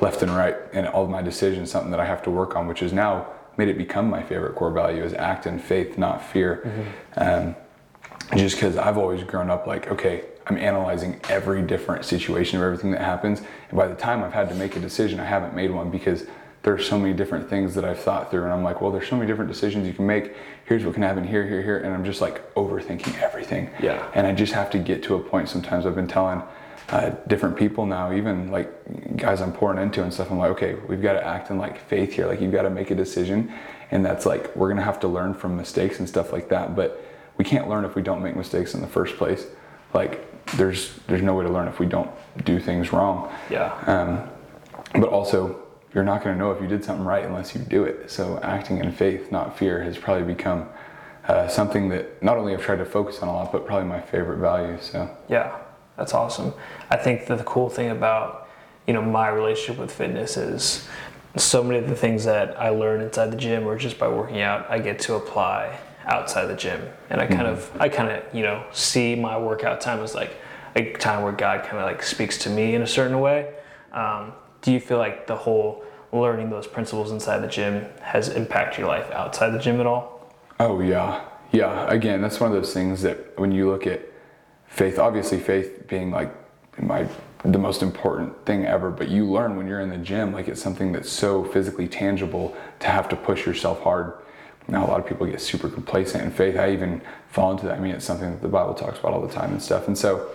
left 0.00 0.22
and 0.22 0.34
right 0.34 0.56
in 0.72 0.86
all 0.86 1.04
of 1.04 1.10
my 1.10 1.22
decisions 1.22 1.70
something 1.70 1.90
that 1.90 2.00
I 2.00 2.04
have 2.04 2.22
to 2.24 2.30
work 2.30 2.56
on, 2.56 2.66
which 2.66 2.82
is 2.82 2.92
now 2.92 3.28
made 3.56 3.68
it 3.68 3.78
become 3.78 4.10
my 4.10 4.22
favorite 4.22 4.54
core 4.56 4.72
value 4.72 5.02
is 5.02 5.14
act 5.14 5.46
in 5.46 5.58
faith, 5.58 5.96
not 5.96 6.22
fear. 6.22 6.62
Mm-hmm. 6.64 7.48
Um, 7.48 7.56
just 8.36 8.56
because 8.56 8.76
I've 8.76 8.98
always 8.98 9.22
grown 9.22 9.50
up 9.50 9.66
like, 9.66 9.90
okay, 9.90 10.24
I'm 10.46 10.58
analyzing 10.58 11.20
every 11.28 11.62
different 11.62 12.04
situation 12.04 12.58
of 12.58 12.64
everything 12.64 12.90
that 12.92 13.00
happens. 13.00 13.40
And 13.40 13.76
by 13.76 13.88
the 13.88 13.94
time 13.94 14.22
I've 14.22 14.32
had 14.32 14.48
to 14.50 14.54
make 14.54 14.76
a 14.76 14.80
decision, 14.80 15.20
I 15.20 15.24
haven't 15.24 15.54
made 15.54 15.70
one 15.70 15.90
because 15.90 16.26
there's 16.62 16.88
so 16.88 16.98
many 16.98 17.12
different 17.12 17.48
things 17.48 17.74
that 17.74 17.84
I've 17.84 18.00
thought 18.00 18.30
through. 18.30 18.44
And 18.44 18.52
I'm 18.52 18.62
like, 18.62 18.80
well, 18.80 18.90
there's 18.90 19.08
so 19.08 19.16
many 19.16 19.26
different 19.26 19.50
decisions 19.50 19.86
you 19.86 19.92
can 19.92 20.06
make. 20.06 20.34
Here's 20.64 20.84
what 20.84 20.94
can 20.94 21.02
happen 21.02 21.22
here, 21.22 21.46
here, 21.46 21.62
here. 21.62 21.78
And 21.78 21.94
I'm 21.94 22.04
just 22.04 22.20
like 22.20 22.54
overthinking 22.54 23.20
everything. 23.20 23.70
Yeah. 23.82 24.10
And 24.14 24.26
I 24.26 24.32
just 24.32 24.54
have 24.54 24.70
to 24.70 24.78
get 24.78 25.02
to 25.04 25.14
a 25.14 25.20
point. 25.20 25.48
Sometimes 25.48 25.84
I've 25.84 25.94
been 25.94 26.08
telling 26.08 26.42
uh, 26.88 27.10
different 27.26 27.56
people 27.56 27.84
now, 27.84 28.12
even 28.14 28.50
like 28.50 28.70
guys 29.16 29.42
I'm 29.42 29.52
pouring 29.52 29.82
into 29.82 30.02
and 30.02 30.12
stuff. 30.12 30.30
I'm 30.30 30.38
like, 30.38 30.52
okay, 30.52 30.74
we've 30.88 31.02
got 31.02 31.14
to 31.14 31.26
act 31.26 31.50
in 31.50 31.58
like 31.58 31.78
faith 31.78 32.14
here. 32.14 32.26
Like 32.26 32.40
you've 32.40 32.52
got 32.52 32.62
to 32.62 32.70
make 32.70 32.90
a 32.90 32.94
decision. 32.94 33.52
And 33.90 34.04
that's 34.04 34.24
like, 34.24 34.54
we're 34.56 34.68
going 34.68 34.78
to 34.78 34.84
have 34.84 35.00
to 35.00 35.08
learn 35.08 35.34
from 35.34 35.56
mistakes 35.56 35.98
and 35.98 36.08
stuff 36.08 36.32
like 36.32 36.48
that. 36.48 36.74
But 36.74 37.03
we 37.36 37.44
can't 37.44 37.68
learn 37.68 37.84
if 37.84 37.94
we 37.94 38.02
don't 38.02 38.22
make 38.22 38.36
mistakes 38.36 38.74
in 38.74 38.80
the 38.80 38.86
first 38.86 39.16
place. 39.16 39.46
Like 39.92 40.30
there's 40.56 40.94
there's 41.06 41.22
no 41.22 41.34
way 41.34 41.44
to 41.44 41.50
learn 41.50 41.68
if 41.68 41.78
we 41.78 41.86
don't 41.86 42.10
do 42.44 42.58
things 42.58 42.92
wrong. 42.92 43.32
Yeah. 43.50 43.72
Um, 43.86 44.28
but 45.00 45.08
also, 45.08 45.60
you're 45.94 46.04
not 46.04 46.22
going 46.22 46.34
to 46.34 46.38
know 46.38 46.52
if 46.52 46.60
you 46.60 46.68
did 46.68 46.84
something 46.84 47.04
right 47.04 47.24
unless 47.24 47.54
you 47.54 47.60
do 47.60 47.84
it. 47.84 48.10
So 48.10 48.38
acting 48.42 48.78
in 48.78 48.92
faith, 48.92 49.32
not 49.32 49.58
fear, 49.58 49.82
has 49.82 49.96
probably 49.96 50.32
become 50.32 50.68
uh, 51.28 51.48
something 51.48 51.88
that 51.88 52.22
not 52.22 52.36
only 52.36 52.54
I've 52.54 52.62
tried 52.62 52.78
to 52.78 52.84
focus 52.84 53.20
on 53.20 53.28
a 53.28 53.32
lot, 53.32 53.50
but 53.50 53.66
probably 53.66 53.88
my 53.88 54.00
favorite 54.00 54.38
value. 54.38 54.78
So 54.80 55.08
yeah, 55.28 55.58
that's 55.96 56.14
awesome. 56.14 56.52
I 56.90 56.96
think 56.96 57.26
that 57.26 57.38
the 57.38 57.44
cool 57.44 57.68
thing 57.68 57.90
about 57.90 58.48
you 58.86 58.92
know 58.92 59.02
my 59.02 59.28
relationship 59.28 59.80
with 59.80 59.92
fitness 59.92 60.36
is 60.36 60.86
so 61.36 61.64
many 61.64 61.78
of 61.78 61.88
the 61.88 61.96
things 61.96 62.24
that 62.24 62.60
I 62.60 62.68
learn 62.68 63.00
inside 63.00 63.32
the 63.32 63.36
gym 63.36 63.66
or 63.66 63.76
just 63.76 63.98
by 63.98 64.06
working 64.06 64.40
out, 64.40 64.70
I 64.70 64.78
get 64.78 65.00
to 65.00 65.14
apply 65.14 65.78
outside 66.06 66.46
the 66.46 66.56
gym 66.56 66.80
and 67.10 67.20
i 67.20 67.26
kind 67.26 67.42
mm-hmm. 67.42 67.74
of 67.74 67.80
i 67.80 67.88
kind 67.88 68.10
of 68.10 68.22
you 68.34 68.42
know 68.42 68.64
see 68.72 69.14
my 69.14 69.38
workout 69.38 69.80
time 69.80 70.00
as 70.00 70.14
like 70.14 70.36
a 70.76 70.92
time 70.94 71.22
where 71.22 71.32
god 71.32 71.62
kind 71.62 71.78
of 71.78 71.84
like 71.84 72.02
speaks 72.02 72.38
to 72.38 72.50
me 72.50 72.74
in 72.74 72.82
a 72.82 72.86
certain 72.86 73.20
way 73.20 73.54
um, 73.92 74.32
do 74.60 74.72
you 74.72 74.80
feel 74.80 74.98
like 74.98 75.26
the 75.26 75.36
whole 75.36 75.84
learning 76.12 76.50
those 76.50 76.66
principles 76.66 77.10
inside 77.10 77.38
the 77.38 77.48
gym 77.48 77.86
has 78.00 78.28
impacted 78.28 78.80
your 78.80 78.88
life 78.88 79.10
outside 79.12 79.50
the 79.50 79.58
gym 79.58 79.80
at 79.80 79.86
all? 79.86 80.32
Oh 80.60 80.80
yeah, 80.80 81.24
yeah. 81.52 81.88
Again, 81.90 82.22
that's 82.22 82.40
one 82.40 82.50
of 82.50 82.56
those 82.56 82.72
things 82.72 83.02
that 83.02 83.38
when 83.38 83.52
you 83.52 83.68
look 83.68 83.86
at 83.86 84.02
faith, 84.66 84.98
obviously 84.98 85.38
faith 85.38 85.86
being 85.88 86.10
like 86.10 86.34
my 86.80 87.06
the 87.44 87.58
most 87.58 87.82
important 87.82 88.46
thing 88.46 88.64
ever, 88.64 88.90
but 88.90 89.08
you 89.08 89.26
learn 89.26 89.54
when 89.54 89.66
you're 89.66 89.80
in 89.80 89.90
the 89.90 89.98
gym, 89.98 90.32
like 90.32 90.48
it's 90.48 90.62
something 90.62 90.92
that's 90.92 91.10
so 91.10 91.44
physically 91.44 91.86
tangible 91.86 92.56
to 92.80 92.86
have 92.86 93.06
to 93.10 93.16
push 93.16 93.44
yourself 93.44 93.82
hard. 93.82 94.14
Now 94.68 94.86
a 94.86 94.88
lot 94.88 95.00
of 95.00 95.06
people 95.06 95.26
get 95.26 95.40
super 95.40 95.68
complacent 95.68 96.24
in 96.24 96.30
faith. 96.30 96.56
I 96.56 96.72
even 96.72 97.02
fall 97.28 97.52
into 97.52 97.66
that. 97.66 97.76
I 97.76 97.80
mean, 97.80 97.92
it's 97.94 98.04
something 98.04 98.30
that 98.30 98.42
the 98.42 98.48
Bible 98.48 98.74
talks 98.74 98.98
about 98.98 99.12
all 99.12 99.20
the 99.20 99.32
time 99.32 99.52
and 99.52 99.62
stuff. 99.62 99.86
And 99.86 99.96
so 99.96 100.30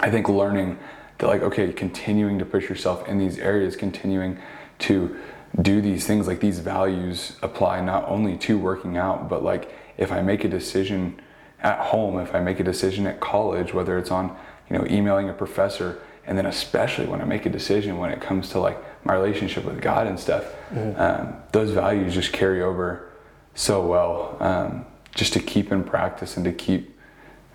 I 0.00 0.10
think 0.10 0.28
learning 0.28 0.78
that 1.18 1.26
like, 1.26 1.42
okay, 1.42 1.72
continuing 1.72 2.38
to 2.38 2.44
push 2.44 2.68
yourself 2.68 3.06
in 3.08 3.18
these 3.18 3.38
areas, 3.38 3.76
continuing 3.76 4.38
to 4.80 5.16
do 5.62 5.80
these 5.80 6.06
things, 6.06 6.26
like 6.26 6.40
these 6.40 6.58
values 6.58 7.36
apply 7.42 7.80
not 7.80 8.06
only 8.08 8.36
to 8.36 8.58
working 8.58 8.96
out, 8.96 9.28
but 9.28 9.42
like 9.42 9.72
if 9.96 10.12
I 10.12 10.20
make 10.20 10.44
a 10.44 10.48
decision 10.48 11.20
at 11.62 11.78
home, 11.78 12.18
if 12.18 12.34
I 12.34 12.40
make 12.40 12.60
a 12.60 12.64
decision 12.64 13.06
at 13.06 13.20
college, 13.20 13.72
whether 13.72 13.96
it's 13.96 14.10
on, 14.10 14.36
you 14.68 14.76
know, 14.76 14.86
emailing 14.86 15.30
a 15.30 15.32
professor, 15.32 15.98
and 16.26 16.36
then 16.36 16.44
especially 16.44 17.06
when 17.06 17.22
I 17.22 17.24
make 17.24 17.46
a 17.46 17.50
decision 17.50 17.98
when 17.98 18.10
it 18.10 18.20
comes 18.20 18.50
to 18.50 18.58
like 18.58 18.78
my 19.06 19.14
relationship 19.14 19.64
with 19.64 19.80
God 19.80 20.06
and 20.06 20.18
stuff, 20.18 20.44
mm-hmm. 20.70 21.00
um, 21.00 21.36
those 21.52 21.70
values 21.70 22.12
just 22.12 22.32
carry 22.32 22.60
over 22.60 23.10
so 23.56 23.84
well. 23.84 24.36
Um, 24.38 24.86
just 25.16 25.32
to 25.32 25.40
keep 25.40 25.72
in 25.72 25.82
practice 25.82 26.36
and 26.36 26.44
to 26.44 26.52
keep 26.52 26.96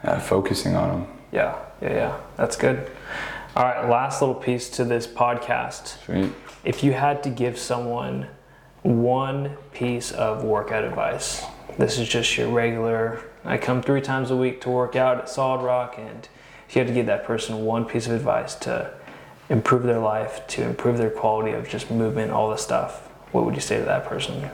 uh, 0.03 0.19
focusing 0.19 0.75
on 0.75 0.89
them. 0.89 1.07
Yeah, 1.31 1.57
yeah, 1.81 1.93
yeah. 1.93 2.19
That's 2.35 2.57
good. 2.57 2.91
All 3.55 3.63
right, 3.63 3.87
last 3.87 4.21
little 4.21 4.35
piece 4.35 4.69
to 4.71 4.83
this 4.83 5.07
podcast. 5.07 6.03
Sweet. 6.03 6.31
If 6.65 6.83
you 6.83 6.91
had 6.93 7.23
to 7.23 7.29
give 7.29 7.57
someone 7.57 8.27
one 8.81 9.57
piece 9.73 10.11
of 10.11 10.43
workout 10.43 10.83
advice, 10.83 11.45
this 11.77 11.99
is 11.99 12.09
just 12.09 12.35
your 12.35 12.49
regular. 12.49 13.21
I 13.45 13.57
come 13.57 13.81
three 13.81 14.01
times 14.01 14.31
a 14.31 14.35
week 14.37 14.61
to 14.61 14.69
work 14.69 14.95
out 14.95 15.19
at 15.19 15.29
Solid 15.29 15.63
Rock, 15.63 15.95
and 15.97 16.27
if 16.67 16.75
you 16.75 16.79
had 16.79 16.87
to 16.87 16.93
give 16.93 17.05
that 17.05 17.25
person 17.25 17.63
one 17.63 17.85
piece 17.85 18.07
of 18.07 18.13
advice 18.13 18.55
to 18.55 18.91
improve 19.49 19.83
their 19.83 19.99
life, 19.99 20.47
to 20.47 20.63
improve 20.63 20.97
their 20.97 21.09
quality 21.09 21.51
of 21.51 21.69
just 21.69 21.91
movement, 21.91 22.31
all 22.31 22.49
this 22.49 22.61
stuff, 22.61 23.07
what 23.31 23.45
would 23.45 23.53
you 23.53 23.61
say 23.61 23.77
to 23.77 23.85
that 23.85 24.05
person? 24.05 24.49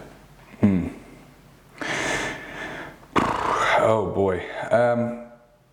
Oh 3.87 4.11
boy. 4.11 4.43
Um, 4.69 5.27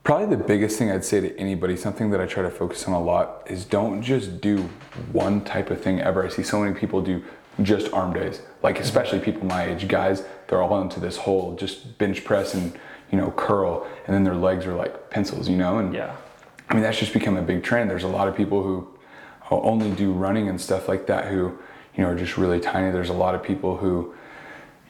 probably 0.04 0.36
the 0.36 0.44
biggest 0.44 0.78
thing 0.78 0.88
I'd 0.88 1.04
say 1.04 1.20
to 1.20 1.36
anybody, 1.36 1.76
something 1.76 2.10
that 2.10 2.20
I 2.20 2.26
try 2.26 2.44
to 2.44 2.50
focus 2.50 2.86
on 2.86 2.94
a 2.94 3.02
lot, 3.02 3.42
is 3.50 3.64
don't 3.64 4.02
just 4.02 4.40
do 4.40 4.70
one 5.10 5.42
type 5.44 5.68
of 5.68 5.80
thing 5.80 6.00
ever. 6.00 6.24
I 6.24 6.28
see 6.28 6.44
so 6.44 6.60
many 6.60 6.78
people 6.78 7.02
do 7.02 7.24
just 7.60 7.92
arm 7.92 8.12
days, 8.12 8.40
like 8.62 8.78
especially 8.78 9.18
people 9.18 9.44
my 9.46 9.64
age, 9.64 9.88
guys, 9.88 10.22
they're 10.46 10.62
all 10.62 10.80
into 10.80 11.00
this 11.00 11.16
whole 11.16 11.56
just 11.56 11.98
bench 11.98 12.22
press 12.24 12.54
and 12.54 12.72
you 13.10 13.18
know 13.18 13.32
curl, 13.32 13.84
and 14.06 14.14
then 14.14 14.22
their 14.22 14.36
legs 14.36 14.64
are 14.64 14.74
like 14.74 15.10
pencils, 15.10 15.48
you 15.48 15.56
know, 15.56 15.78
and 15.78 15.92
yeah 15.92 16.14
I 16.68 16.74
mean, 16.74 16.82
that's 16.82 16.98
just 16.98 17.12
become 17.12 17.36
a 17.36 17.42
big 17.42 17.62
trend. 17.62 17.90
There's 17.90 18.04
a 18.04 18.08
lot 18.08 18.28
of 18.28 18.36
people 18.36 18.62
who 18.62 18.88
only 19.50 19.90
do 19.90 20.12
running 20.12 20.48
and 20.48 20.60
stuff 20.60 20.88
like 20.88 21.06
that 21.06 21.26
who, 21.26 21.58
you 21.94 22.02
know, 22.02 22.08
are 22.10 22.16
just 22.16 22.38
really 22.38 22.60
tiny. 22.60 22.90
There's 22.90 23.10
a 23.10 23.14
lot 23.14 23.34
of 23.34 23.42
people 23.42 23.76
who, 23.76 24.14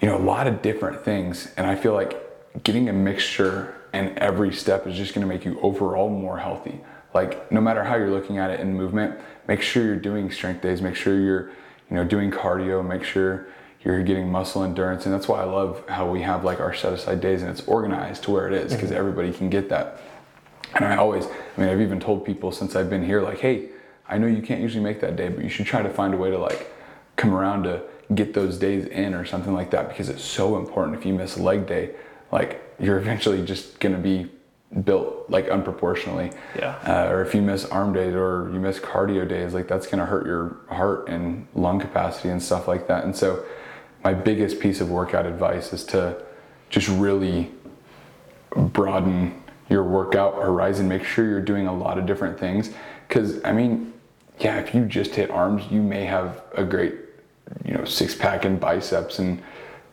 you 0.00 0.08
know, 0.08 0.16
a 0.16 0.22
lot 0.22 0.46
of 0.46 0.62
different 0.62 1.04
things. 1.04 1.52
And 1.56 1.66
I 1.66 1.74
feel 1.74 1.92
like 1.92 2.23
getting 2.62 2.88
a 2.88 2.92
mixture 2.92 3.74
in 3.92 4.18
every 4.18 4.52
step 4.52 4.86
is 4.86 4.96
just 4.96 5.14
going 5.14 5.26
to 5.26 5.32
make 5.32 5.44
you 5.44 5.58
overall 5.60 6.08
more 6.08 6.38
healthy. 6.38 6.80
Like, 7.12 7.50
no 7.52 7.60
matter 7.60 7.84
how 7.84 7.96
you're 7.96 8.10
looking 8.10 8.38
at 8.38 8.50
it 8.50 8.60
in 8.60 8.74
movement, 8.74 9.18
make 9.46 9.62
sure 9.62 9.84
you're 9.84 9.96
doing 9.96 10.30
strength 10.30 10.62
days, 10.62 10.82
make 10.82 10.96
sure 10.96 11.18
you're, 11.18 11.50
you 11.90 11.96
know, 11.96 12.04
doing 12.04 12.30
cardio, 12.30 12.86
make 12.86 13.04
sure 13.04 13.46
you're 13.84 14.02
getting 14.02 14.30
muscle 14.30 14.64
endurance. 14.64 15.04
And 15.04 15.14
that's 15.14 15.28
why 15.28 15.40
I 15.40 15.44
love 15.44 15.86
how 15.88 16.08
we 16.08 16.22
have 16.22 16.44
like 16.44 16.58
our 16.60 16.74
set 16.74 16.92
aside 16.92 17.20
days 17.20 17.42
and 17.42 17.50
it's 17.50 17.66
organized 17.68 18.24
to 18.24 18.30
where 18.30 18.48
it 18.48 18.54
is 18.54 18.72
because 18.72 18.90
mm-hmm. 18.90 18.98
everybody 18.98 19.32
can 19.32 19.50
get 19.50 19.68
that. 19.68 20.00
And 20.74 20.84
I 20.84 20.96
always, 20.96 21.26
I 21.26 21.60
mean, 21.60 21.68
I've 21.68 21.80
even 21.80 22.00
told 22.00 22.24
people 22.24 22.50
since 22.50 22.74
I've 22.74 22.90
been 22.90 23.04
here, 23.04 23.20
like, 23.20 23.38
hey, 23.38 23.68
I 24.08 24.18
know 24.18 24.26
you 24.26 24.42
can't 24.42 24.60
usually 24.60 24.82
make 24.82 25.00
that 25.00 25.16
day, 25.16 25.28
but 25.28 25.44
you 25.44 25.50
should 25.50 25.66
try 25.66 25.82
to 25.82 25.90
find 25.90 26.14
a 26.14 26.16
way 26.16 26.30
to 26.30 26.38
like 26.38 26.72
come 27.16 27.32
around 27.32 27.64
to 27.64 27.82
get 28.14 28.34
those 28.34 28.58
days 28.58 28.86
in 28.86 29.14
or 29.14 29.24
something 29.24 29.54
like 29.54 29.70
that 29.70 29.88
because 29.88 30.08
it's 30.08 30.24
so 30.24 30.58
important. 30.58 30.96
If 30.96 31.06
you 31.06 31.14
miss 31.14 31.36
a 31.36 31.42
leg 31.42 31.66
day, 31.66 31.90
like 32.34 32.60
you're 32.80 32.98
eventually 32.98 33.42
just 33.44 33.78
gonna 33.78 33.96
be 33.96 34.28
built 34.82 35.30
like 35.30 35.46
unproportionally. 35.46 36.36
Yeah. 36.58 36.76
Uh, 36.84 37.08
or 37.12 37.22
if 37.22 37.32
you 37.32 37.40
miss 37.40 37.64
arm 37.66 37.92
days 37.92 38.12
or 38.12 38.50
you 38.52 38.58
miss 38.58 38.80
cardio 38.80 39.26
days, 39.26 39.54
like 39.54 39.68
that's 39.68 39.86
gonna 39.86 40.04
hurt 40.04 40.26
your 40.26 40.56
heart 40.68 41.08
and 41.08 41.46
lung 41.54 41.78
capacity 41.78 42.30
and 42.30 42.42
stuff 42.42 42.66
like 42.66 42.88
that. 42.88 43.04
And 43.04 43.16
so, 43.16 43.44
my 44.02 44.12
biggest 44.12 44.60
piece 44.60 44.80
of 44.82 44.90
workout 44.90 45.24
advice 45.24 45.72
is 45.72 45.84
to 45.84 46.20
just 46.68 46.88
really 46.88 47.52
broaden 48.54 49.40
your 49.70 49.84
workout 49.84 50.34
horizon. 50.34 50.88
Make 50.88 51.04
sure 51.04 51.26
you're 51.26 51.40
doing 51.40 51.68
a 51.68 51.74
lot 51.74 51.98
of 51.98 52.04
different 52.04 52.38
things. 52.38 52.70
Because, 53.08 53.42
I 53.44 53.52
mean, 53.52 53.94
yeah, 54.40 54.58
if 54.58 54.74
you 54.74 54.84
just 54.84 55.14
hit 55.14 55.30
arms, 55.30 55.62
you 55.70 55.80
may 55.80 56.04
have 56.04 56.42
a 56.52 56.64
great, 56.64 56.96
you 57.64 57.72
know, 57.72 57.86
six 57.86 58.14
pack 58.14 58.44
and 58.44 58.60
biceps 58.60 59.20
and 59.20 59.40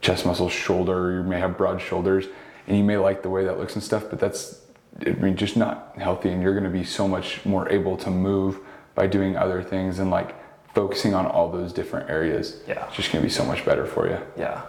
chest 0.02 0.26
muscles, 0.26 0.52
shoulder, 0.52 1.14
you 1.14 1.24
may 1.24 1.40
have 1.40 1.58
broad 1.58 1.80
shoulders, 1.80 2.26
and 2.68 2.78
you 2.78 2.84
may 2.84 2.98
like 2.98 3.24
the 3.24 3.30
way 3.30 3.46
that 3.46 3.58
looks 3.58 3.76
and 3.76 3.84
stuff, 3.84 4.06
but 4.10 4.20
that's, 4.20 4.62
I 5.06 5.12
mean, 5.12 5.36
just 5.36 5.56
not 5.56 5.94
healthy. 5.98 6.30
And 6.30 6.42
you're 6.42 6.54
going 6.54 6.66
to 6.66 6.70
be 6.70 6.84
so 6.84 7.08
much 7.08 7.46
more 7.46 7.70
able 7.70 7.98
to 7.98 8.10
move 8.10 8.60
by 8.96 9.08
doing 9.08 9.38
other 9.38 9.64
things 9.64 10.00
and 10.00 10.12
like 10.12 10.36
focusing 10.74 11.14
on 11.14 11.26
all 11.26 11.52
those 11.52 11.72
different 11.74 12.10
areas. 12.10 12.62
Yeah. 12.68 12.86
It's 12.88 12.96
just 12.96 13.12
going 13.12 13.22
to 13.22 13.28
be 13.28 13.34
so 13.34 13.46
much 13.46 13.66
better 13.66 13.86
for 13.86 14.08
you. 14.08 14.20
Yeah. 14.38 14.64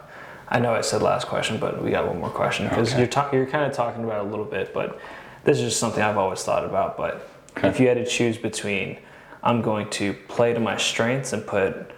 I 0.49 0.59
know 0.59 0.75
I 0.75 0.83
said 0.83 1.01
last 1.01 1.29
question, 1.29 1.59
but 1.59 1.83
we 1.83 1.91
got 1.91 2.07
one 2.07 2.19
more 2.19 2.31
question 2.31 2.69
because 2.69 2.91
okay. 2.91 2.99
you're 2.99 3.07
talking. 3.07 3.39
You're 3.39 3.49
kind 3.49 3.65
of 3.65 3.73
talking 3.73 4.05
about 4.05 4.27
a 4.27 4.29
little 4.29 4.45
bit, 4.45 4.75
but 4.75 5.01
this 5.45 5.59
is 5.59 5.65
just 5.65 5.81
something 5.81 6.03
I've 6.03 6.19
always 6.19 6.43
thought 6.43 6.65
about. 6.65 6.99
But 6.99 7.27
okay. 7.57 7.69
if 7.69 7.81
you 7.81 7.89
had 7.89 7.97
to 7.97 8.05
choose 8.05 8.37
between, 8.37 8.99
I'm 9.43 9.63
going 9.63 9.89
to 9.91 10.13
play 10.13 10.53
to 10.53 10.61
my 10.61 10.77
strengths 10.77 11.33
and 11.33 11.47
put 11.47 11.91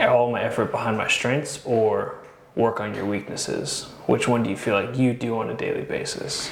all 0.00 0.32
my 0.32 0.40
effort 0.42 0.70
behind 0.70 0.96
my 0.96 1.08
strengths, 1.08 1.60
or 1.66 2.19
work 2.56 2.80
on 2.80 2.94
your 2.94 3.06
weaknesses, 3.06 3.84
which 4.06 4.26
one 4.26 4.42
do 4.42 4.50
you 4.50 4.56
feel 4.56 4.74
like 4.74 4.96
you 4.98 5.12
do 5.14 5.38
on 5.38 5.50
a 5.50 5.54
daily 5.54 5.82
basis? 5.82 6.50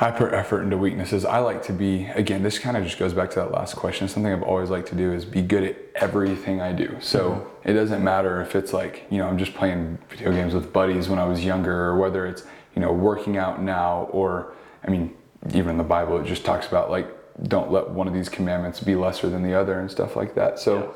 I 0.00 0.12
put 0.12 0.32
effort 0.32 0.62
into 0.62 0.78
weaknesses. 0.78 1.24
I 1.24 1.38
like 1.38 1.64
to 1.64 1.72
be, 1.72 2.06
again, 2.06 2.44
this 2.44 2.58
kind 2.58 2.76
of 2.76 2.84
just 2.84 2.98
goes 2.98 3.12
back 3.12 3.30
to 3.30 3.40
that 3.40 3.50
last 3.50 3.74
question. 3.74 4.06
Something 4.06 4.32
I've 4.32 4.44
always 4.44 4.70
liked 4.70 4.88
to 4.88 4.94
do 4.94 5.12
is 5.12 5.24
be 5.24 5.42
good 5.42 5.64
at 5.64 5.76
everything 5.96 6.60
I 6.60 6.72
do. 6.72 6.96
So 7.00 7.30
mm-hmm. 7.30 7.68
it 7.68 7.72
doesn't 7.72 8.04
matter 8.04 8.40
if 8.40 8.54
it's 8.54 8.72
like, 8.72 9.06
you 9.10 9.18
know, 9.18 9.26
I'm 9.26 9.38
just 9.38 9.54
playing 9.54 9.98
video 10.08 10.30
games 10.30 10.54
with 10.54 10.72
buddies 10.72 11.08
when 11.08 11.18
I 11.18 11.24
was 11.24 11.44
younger, 11.44 11.86
or 11.86 11.98
whether 11.98 12.26
it's, 12.26 12.44
you 12.76 12.80
know, 12.80 12.92
working 12.92 13.38
out 13.38 13.60
now, 13.60 14.08
or, 14.12 14.54
I 14.86 14.90
mean, 14.90 15.16
even 15.52 15.70
in 15.70 15.78
the 15.78 15.84
Bible, 15.84 16.18
it 16.18 16.26
just 16.26 16.44
talks 16.44 16.68
about 16.68 16.92
like, 16.92 17.12
don't 17.48 17.72
let 17.72 17.90
one 17.90 18.06
of 18.06 18.14
these 18.14 18.28
commandments 18.28 18.78
be 18.80 18.94
lesser 18.94 19.28
than 19.28 19.42
the 19.42 19.54
other 19.54 19.80
and 19.80 19.90
stuff 19.90 20.14
like 20.14 20.36
that. 20.36 20.60
So, 20.60 20.94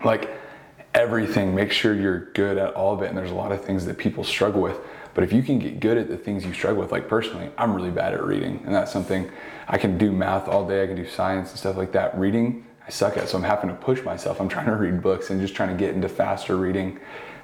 yeah. 0.00 0.06
like, 0.06 0.30
everything, 1.02 1.54
make 1.54 1.72
sure 1.72 1.94
you're 1.94 2.30
good 2.32 2.56
at 2.58 2.74
all 2.74 2.94
of 2.94 3.02
it. 3.02 3.08
And 3.08 3.18
there's 3.18 3.30
a 3.30 3.34
lot 3.34 3.52
of 3.52 3.64
things 3.64 3.84
that 3.86 3.98
people 3.98 4.24
struggle 4.24 4.62
with 4.62 4.78
but 5.14 5.24
if 5.24 5.32
you 5.32 5.42
can 5.42 5.58
get 5.58 5.80
good 5.80 5.98
at 5.98 6.08
the 6.08 6.16
things 6.16 6.44
you 6.44 6.54
struggle 6.54 6.80
with, 6.82 6.92
like 6.92 7.08
personally, 7.08 7.50
I'm 7.58 7.74
really 7.74 7.90
bad 7.90 8.14
at 8.14 8.24
reading, 8.24 8.62
and 8.64 8.74
that's 8.74 8.92
something 8.92 9.30
I 9.68 9.78
can 9.78 9.98
do 9.98 10.10
math 10.10 10.48
all 10.48 10.66
day, 10.66 10.82
I 10.82 10.86
can 10.86 10.96
do 10.96 11.06
science 11.06 11.50
and 11.50 11.58
stuff 11.58 11.76
like 11.76 11.92
that. 11.92 12.18
Reading, 12.18 12.66
I 12.86 12.90
suck 12.90 13.16
at, 13.16 13.28
so 13.28 13.36
I'm 13.36 13.44
having 13.44 13.68
to 13.68 13.76
push 13.76 14.02
myself. 14.02 14.40
I'm 14.40 14.48
trying 14.48 14.66
to 14.66 14.76
read 14.76 15.02
books 15.02 15.30
and 15.30 15.40
just 15.40 15.54
trying 15.54 15.68
to 15.68 15.74
get 15.74 15.94
into 15.94 16.08
faster 16.08 16.56
reading, 16.56 16.98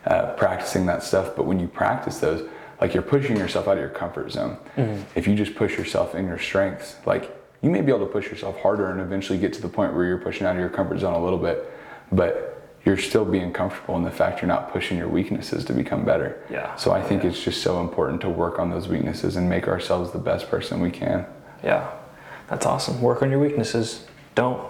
uh, 0.07 0.33
practicing 0.35 0.87
that 0.87 1.03
stuff. 1.03 1.37
But 1.37 1.45
when 1.45 1.61
you 1.61 1.69
practice 1.69 2.19
those, 2.19 2.49
like 2.81 2.95
you're 2.95 3.03
pushing 3.03 3.37
yourself 3.37 3.69
out 3.69 3.73
of 3.73 3.81
your 3.81 3.91
comfort 3.91 4.31
zone. 4.31 4.57
Mm-hmm. 4.77 5.03
If 5.15 5.27
you 5.27 5.35
just 5.35 5.55
push 5.55 5.77
yourself 5.77 6.15
in 6.15 6.27
your 6.27 6.39
strengths, 6.39 6.97
like 7.05 7.37
you 7.61 7.71
may 7.71 7.83
be 7.83 7.93
able 7.93 8.07
to 8.07 8.13
push 8.13 8.31
yourself 8.31 8.59
harder 8.61 8.91
and 8.91 9.01
eventually 9.01 9.39
get 9.39 9.53
to 9.55 9.61
the 9.61 9.69
point 9.69 9.95
where 9.95 10.05
you're 10.05 10.19
pushing 10.19 10.47
out 10.47 10.55
of 10.55 10.61
your 10.61 10.71
comfort 10.71 11.01
zone 11.01 11.15
a 11.15 11.23
little 11.23 11.39
bit. 11.39 11.71
But 12.13 12.58
you're 12.85 12.97
still 12.97 13.25
being 13.25 13.53
comfortable 13.53 13.97
in 13.97 14.03
the 14.03 14.11
fact 14.11 14.41
you're 14.41 14.49
not 14.49 14.73
pushing 14.73 14.97
your 14.97 15.09
weaknesses 15.09 15.65
to 15.67 15.73
become 15.73 16.05
better. 16.05 16.43
Yeah. 16.51 16.75
So 16.77 16.93
I 16.93 17.03
think 17.03 17.23
yeah. 17.23 17.31
it's 17.31 17.43
just 17.43 17.63
so 17.63 17.81
important 17.81 18.21
to 18.23 18.29
work 18.29 18.59
on 18.59 18.71
those 18.71 18.89
weaknesses 18.89 19.37
and 19.37 19.49
make 19.49 19.69
ourselves 19.69 20.13
the 20.13 20.19
best 20.19 20.49
person 20.49 20.81
we 20.81 20.91
can. 20.91 21.27
Yeah. 21.63 21.91
That's 22.49 22.65
awesome. 22.65 23.03
Work 23.03 23.23
on 23.23 23.31
your 23.31 23.41
weaknesses. 23.41 24.07
Don't 24.35 24.69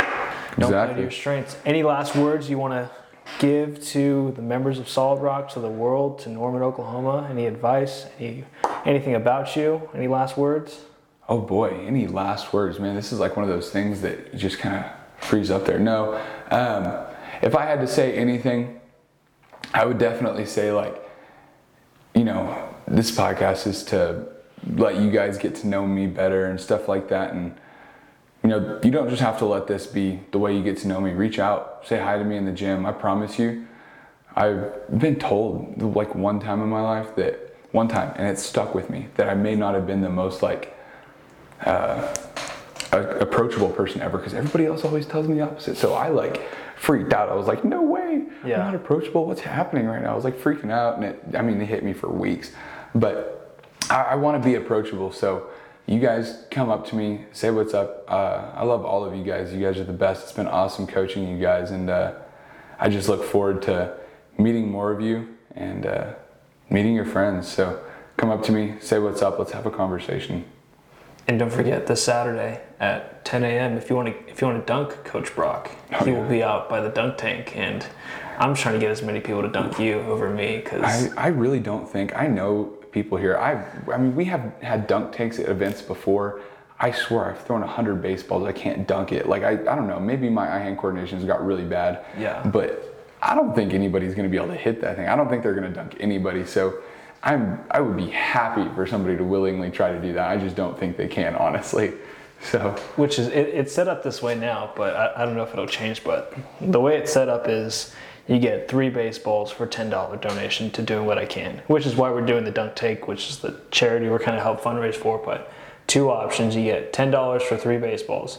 don't 0.57 0.71
exactly. 0.71 0.94
play 0.94 0.94
to 0.94 1.01
your 1.03 1.11
strengths. 1.11 1.57
Any 1.64 1.83
last 1.85 2.16
words 2.16 2.51
you 2.51 2.59
want 2.59 2.75
to 2.75 2.90
give 3.38 3.85
to 3.88 4.33
the 4.35 4.42
members 4.42 4.79
of 4.79 4.88
Solid 4.88 5.21
Rock, 5.21 5.49
to 5.51 5.61
the 5.61 5.71
world, 5.71 6.18
to 6.21 6.31
Norman, 6.31 6.62
Oklahoma? 6.62 7.29
Any 7.31 7.47
advice? 7.47 8.07
Any 8.18 8.44
anything 8.85 9.14
about 9.14 9.55
you? 9.55 9.88
Any 9.94 10.09
last 10.09 10.37
words? 10.37 10.81
Oh 11.29 11.40
boy, 11.40 11.85
any 11.87 12.07
last 12.07 12.53
words, 12.53 12.81
man. 12.81 12.97
This 12.97 13.12
is 13.12 13.21
like 13.21 13.37
one 13.37 13.44
of 13.44 13.51
those 13.51 13.71
things 13.71 14.01
that 14.01 14.35
just 14.35 14.59
kind 14.59 14.77
of 14.77 15.25
frees 15.25 15.51
up 15.51 15.66
there. 15.66 15.79
No. 15.79 16.14
Um, 16.51 17.07
if 17.42 17.55
I 17.55 17.64
had 17.64 17.81
to 17.81 17.87
say 17.87 18.14
anything, 18.14 18.81
I 19.74 19.85
would 19.85 19.98
definitely 19.98 20.46
say 20.46 20.72
like, 20.72 21.03
you 22.14 22.24
know, 22.24 22.68
this 22.87 23.11
podcast 23.11 23.66
is 23.66 23.83
to 23.85 24.27
let 24.74 24.96
you 24.96 25.11
guys 25.11 25.38
get 25.38 25.55
to 25.57 25.66
know 25.66 25.87
me 25.87 26.07
better 26.07 26.46
and 26.46 26.61
stuff 26.61 26.88
like 26.88 27.09
that. 27.09 27.33
And 27.33 27.55
you 28.42 28.51
know, 28.51 28.81
you 28.83 28.90
don't 28.90 29.09
just 29.09 29.22
have 29.22 29.38
to 29.38 29.46
let 29.46 29.66
this 29.66 29.87
be 29.87 30.20
the 30.31 30.38
way 30.38 30.57
you 30.57 30.62
get 30.62 30.79
to 30.79 30.88
know 30.88 31.01
me. 31.01 31.12
Reach 31.12 31.38
out, 31.38 31.83
say 31.87 31.98
hi 31.98 32.18
to 32.18 32.24
me 32.24 32.37
in 32.37 32.44
the 32.44 32.53
gym. 32.53 32.87
I 32.87 32.92
promise 32.92 33.38
you, 33.38 33.66
I've 34.37 34.98
been 34.98 35.16
told 35.16 35.83
like 35.83 36.14
one 36.14 36.40
time 36.40 36.62
in 36.62 36.68
my 36.68 36.81
life 36.81 37.16
that 37.16 37.57
one 37.72 37.88
time, 37.88 38.14
and 38.16 38.27
it 38.27 38.38
stuck 38.38 38.74
with 38.74 38.88
me 38.88 39.09
that 39.16 39.29
I 39.29 39.35
may 39.35 39.55
not 39.55 39.74
have 39.74 39.87
been 39.87 40.01
the 40.01 40.09
most 40.09 40.42
like 40.42 40.77
uh, 41.64 42.14
approachable 42.92 43.70
person 43.70 44.01
ever 44.01 44.18
because 44.18 44.35
everybody 44.35 44.66
else 44.66 44.85
always 44.85 45.07
tells 45.07 45.29
me 45.29 45.35
the 45.37 45.42
opposite. 45.42 45.77
So 45.77 45.94
I 45.94 46.09
like 46.09 46.42
freaked 46.77 47.12
out. 47.12 47.29
I 47.29 47.35
was 47.35 47.46
like, 47.46 47.64
no 47.64 47.83
way, 47.83 48.24
Yeah. 48.44 48.55
I'm 48.61 48.72
not 48.72 48.74
approachable. 48.74 49.27
What's 49.27 49.40
happening 49.40 49.87
right 49.87 50.03
now? 50.03 50.12
I 50.12 50.14
was 50.14 50.24
like 50.24 50.38
freaking 50.38 50.70
out, 50.70 50.96
and 50.96 51.05
it, 51.05 51.22
I 51.37 51.42
mean, 51.42 51.61
it 51.61 51.66
hit 51.66 51.85
me 51.85 51.92
for 51.92 52.09
weeks. 52.09 52.53
But 52.94 53.61
I, 53.90 54.03
I 54.03 54.14
want 54.14 54.42
to 54.42 54.48
be 54.48 54.55
approachable. 54.55 55.12
So 55.12 55.48
you 55.87 55.98
guys 56.01 56.44
come 56.51 56.70
up 56.70 56.87
to 56.88 56.96
me, 56.96 57.24
say 57.33 57.51
what's 57.51 57.74
up. 57.74 58.05
Uh, 58.09 58.51
I 58.55 58.64
love 58.64 58.85
all 58.85 59.05
of 59.05 59.14
you 59.14 59.24
guys. 59.24 59.53
You 59.53 59.61
guys 59.61 59.79
are 59.79 59.85
the 59.85 59.92
best. 59.92 60.22
It's 60.24 60.33
been 60.33 60.46
awesome 60.46 60.87
coaching 60.87 61.27
you 61.29 61.38
guys, 61.38 61.70
and 61.70 61.90
uh, 61.90 62.12
I 62.79 62.88
just 62.88 63.09
look 63.09 63.24
forward 63.24 63.62
to 63.62 63.94
meeting 64.38 64.70
more 64.70 64.92
of 64.92 65.01
you 65.01 65.37
and 65.57 65.85
uh, 65.85 66.14
meeting 66.70 66.94
your 66.94 67.07
friends. 67.07 67.48
So 67.48 67.83
come 68.16 68.31
up 68.31 68.42
to 68.44 68.53
me, 68.53 68.74
say 68.81 68.98
what's 68.98 69.20
up. 69.22 69.38
Let's 69.38 69.53
have 69.53 69.66
a 69.66 69.70
conversation. 69.70 70.44
And 71.29 71.38
don't 71.38 71.53
forget 71.53 71.87
this 71.87 72.03
Saturday 72.03 72.59
at 72.81 73.23
10 73.27 73.45
a.m. 73.45 73.77
If 73.77 73.91
you 73.91 73.97
want 73.97 74.09
to, 74.09 74.31
if 74.33 74.41
you 74.41 74.47
want 74.47 74.67
to 74.67 74.67
dunk 74.67 75.05
Coach 75.05 75.35
Brock, 75.35 75.71
Oh, 75.93 76.03
he 76.05 76.11
yeah. 76.11 76.19
will 76.19 76.29
be 76.29 76.43
out 76.43 76.71
by 76.71 76.81
the 76.81 76.88
dunk 76.88 77.19
tank, 77.19 77.55
and 77.55 77.87
I'm 78.38 78.55
trying 78.55 78.75
to 78.75 78.81
get 78.81 78.91
as 78.91 79.03
many 79.03 79.21
people 79.21 79.43
to 79.43 79.49
dunk 79.49 79.79
you 79.79 80.01
over 80.01 80.31
me 80.31 80.57
because 80.57 80.83
I, 81.14 81.25
I 81.25 81.27
really 81.29 81.61
don't 81.61 81.87
think 81.87 82.17
I 82.17 82.29
know 82.29 82.64
people 82.93 83.19
here. 83.19 83.37
I 83.37 83.62
I 83.93 83.99
mean 83.99 84.17
we 84.17 84.25
have 84.25 84.55
had 84.62 84.87
dunk 84.87 85.12
tanks 85.12 85.38
at 85.38 85.51
events 85.51 85.83
before. 85.83 86.41
I 86.81 86.93
swear 86.93 87.31
I've 87.33 87.41
thrown 87.43 87.62
a 87.62 87.67
hundred 87.67 88.01
baseballs. 88.01 88.45
I 88.47 88.53
can't 88.53 88.88
dunk 88.88 89.12
it. 89.12 89.29
Like 89.29 89.43
I, 89.43 89.51
I 89.51 89.75
don't 89.77 89.87
know. 89.88 90.01
Maybe 90.01 90.31
my 90.31 90.51
eye-hand 90.57 90.79
coordination's 90.79 91.25
got 91.27 91.45
really 91.45 91.64
bad. 91.64 92.07
Yeah. 92.17 92.43
But 92.47 92.95
I 93.21 93.35
don't 93.35 93.55
think 93.55 93.75
anybody's 93.75 94.14
gonna 94.14 94.29
be 94.31 94.38
able 94.38 94.49
to 94.49 94.55
hit 94.55 94.81
that 94.81 94.97
thing. 94.97 95.09
I 95.09 95.14
don't 95.17 95.29
think 95.29 95.43
they're 95.43 95.55
gonna 95.55 95.69
dunk 95.75 95.97
anybody. 96.01 96.47
So 96.47 96.79
I'm 97.23 97.61
I 97.71 97.81
would 97.81 97.97
be 97.97 98.11
happy 98.11 98.69
for 98.75 98.87
somebody 98.87 99.17
to 99.17 99.25
willingly 99.25 99.71
try 99.71 99.93
to 99.93 100.01
do 100.01 100.13
that. 100.15 100.29
I 100.29 100.37
just 100.37 100.57
don't 100.57 100.79
think 100.79 100.97
they 100.97 101.09
can 101.09 101.35
honestly. 101.35 101.93
So 102.41 102.71
which 102.97 103.19
is 103.19 103.29
it, 103.29 103.49
it's 103.49 103.73
set 103.73 103.89
up 103.89 104.03
this 104.03 104.23
way 104.23 104.35
now, 104.37 104.73
but 104.77 104.95
I, 104.95 105.23
I 105.23 105.25
don't 105.25 105.35
know 105.35 105.43
if 105.43 105.53
it'll 105.53 105.67
change. 105.67 106.05
But 106.05 106.35
the 106.61 106.81
way 106.81 106.97
it's 106.97 107.13
set 107.13 107.29
up 107.29 107.49
is 107.49 107.95
you 108.29 108.39
get 108.39 108.69
three 108.69 108.91
baseballs 108.91 109.51
for 109.51 109.67
ten 109.67 109.91
dollar 109.91 110.17
donation 110.17 110.71
to 110.73 110.83
doing 110.83 111.07
what 111.07 111.19
I 111.19 111.27
can, 111.27 111.63
which 111.67 111.87
is 111.87 111.97
why 111.97 112.11
we're 112.11 112.27
doing 112.27 112.45
the 112.45 112.53
dunk 112.53 112.77
take, 112.77 113.09
which 113.09 113.29
is 113.31 113.39
the 113.39 113.61
charity 113.71 114.09
we're 114.09 114.21
kind 114.21 114.37
of 114.37 114.43
help 114.43 114.61
fundraise 114.61 114.95
for. 114.95 115.19
But 115.19 115.53
two 115.89 116.11
options: 116.11 116.55
you 116.55 116.63
get 116.63 116.93
ten 116.93 117.11
dollars 117.11 117.43
for 117.43 117.57
three 117.57 117.79
baseballs, 117.79 118.39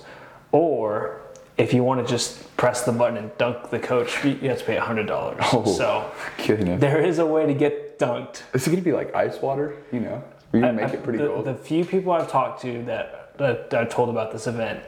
or 0.53 1.19
if 1.57 1.73
you 1.73 1.83
want 1.83 2.05
to 2.05 2.09
just 2.09 2.55
press 2.55 2.83
the 2.83 2.93
button 2.93 3.17
and 3.17 3.37
dunk 3.37 3.69
the 3.69 3.79
coach, 3.79 4.23
you 4.23 4.47
have 4.47 4.59
to 4.59 4.63
pay 4.63 4.77
hundred 4.77 5.07
dollars. 5.07 5.39
Oh. 5.51 5.65
So 5.65 6.09
goodness. 6.47 6.79
there 6.79 7.01
is 7.01 7.19
a 7.19 7.25
way 7.25 7.45
to 7.45 7.53
get 7.53 7.88
dunked. 7.99 8.41
Is 8.53 8.65
it 8.65 8.71
gonna 8.71 8.81
be 8.81 8.93
like 8.93 9.13
ice 9.13 9.39
water? 9.41 9.75
You 9.91 9.99
know, 9.99 10.23
we 10.51 10.61
can 10.61 10.75
make 10.75 10.85
I- 10.87 10.93
it 10.93 11.03
pretty 11.03 11.19
the, 11.19 11.27
cold. 11.27 11.45
The 11.45 11.53
few 11.55 11.85
people 11.85 12.11
I've 12.11 12.31
talked 12.31 12.61
to 12.63 12.83
that, 12.85 13.37
that 13.37 13.73
I've 13.73 13.89
told 13.89 14.09
about 14.09 14.31
this 14.31 14.47
event 14.47 14.81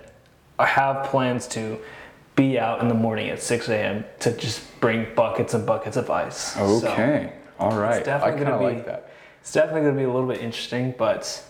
have 0.60 1.06
plans 1.08 1.48
to 1.48 1.80
be 2.36 2.58
out 2.58 2.82
in 2.82 2.88
the 2.88 2.94
morning 2.94 3.30
at 3.30 3.42
6 3.42 3.70
a.m. 3.70 4.06
to 4.20 4.36
just 4.38 4.80
bring 4.80 5.08
buckets 5.16 5.54
and 5.54 5.66
buckets 5.66 5.98
of 5.98 6.10
ice. 6.10 6.54
So 6.54 6.88
okay. 6.88 7.34
All 7.60 7.78
right. 7.78 8.02
I 8.02 8.04
definitely 8.04 8.44
kind 8.44 8.54
of 8.54 8.60
gonna 8.60 8.70
be- 8.70 8.76
like 8.78 8.86
that. 8.86 9.12
it's 9.42 9.52
definitely 9.52 9.82
going 9.82 9.96
to 9.96 10.00
be 10.00 10.06
a 10.06 10.12
little 10.12 10.28
bit 10.28 10.40
interesting, 10.40 10.94
but 10.98 11.44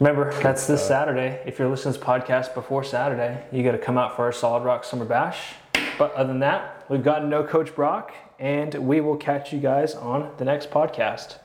remember, 0.00 0.32
that's 0.40 0.66
this 0.66 0.80
uh, 0.82 0.88
Saturday. 0.88 1.42
If 1.46 1.58
you're 1.58 1.68
listening 1.68 1.94
to 1.94 1.98
this 2.00 2.08
podcast 2.08 2.54
before 2.54 2.84
Saturday, 2.84 3.44
you 3.52 3.62
got 3.62 3.72
to 3.72 3.78
come 3.78 3.98
out 3.98 4.16
for 4.16 4.24
our 4.24 4.32
Solid 4.32 4.64
Rock 4.64 4.84
Summer 4.84 5.04
Bash. 5.04 5.54
But 5.98 6.12
other 6.14 6.28
than 6.28 6.40
that, 6.40 6.84
we've 6.88 7.04
got 7.04 7.24
no 7.26 7.42
Coach 7.44 7.74
Brock, 7.74 8.12
and 8.38 8.74
we 8.74 9.00
will 9.00 9.16
catch 9.16 9.52
you 9.52 9.58
guys 9.58 9.94
on 9.94 10.30
the 10.38 10.44
next 10.44 10.70
podcast. 10.70 11.38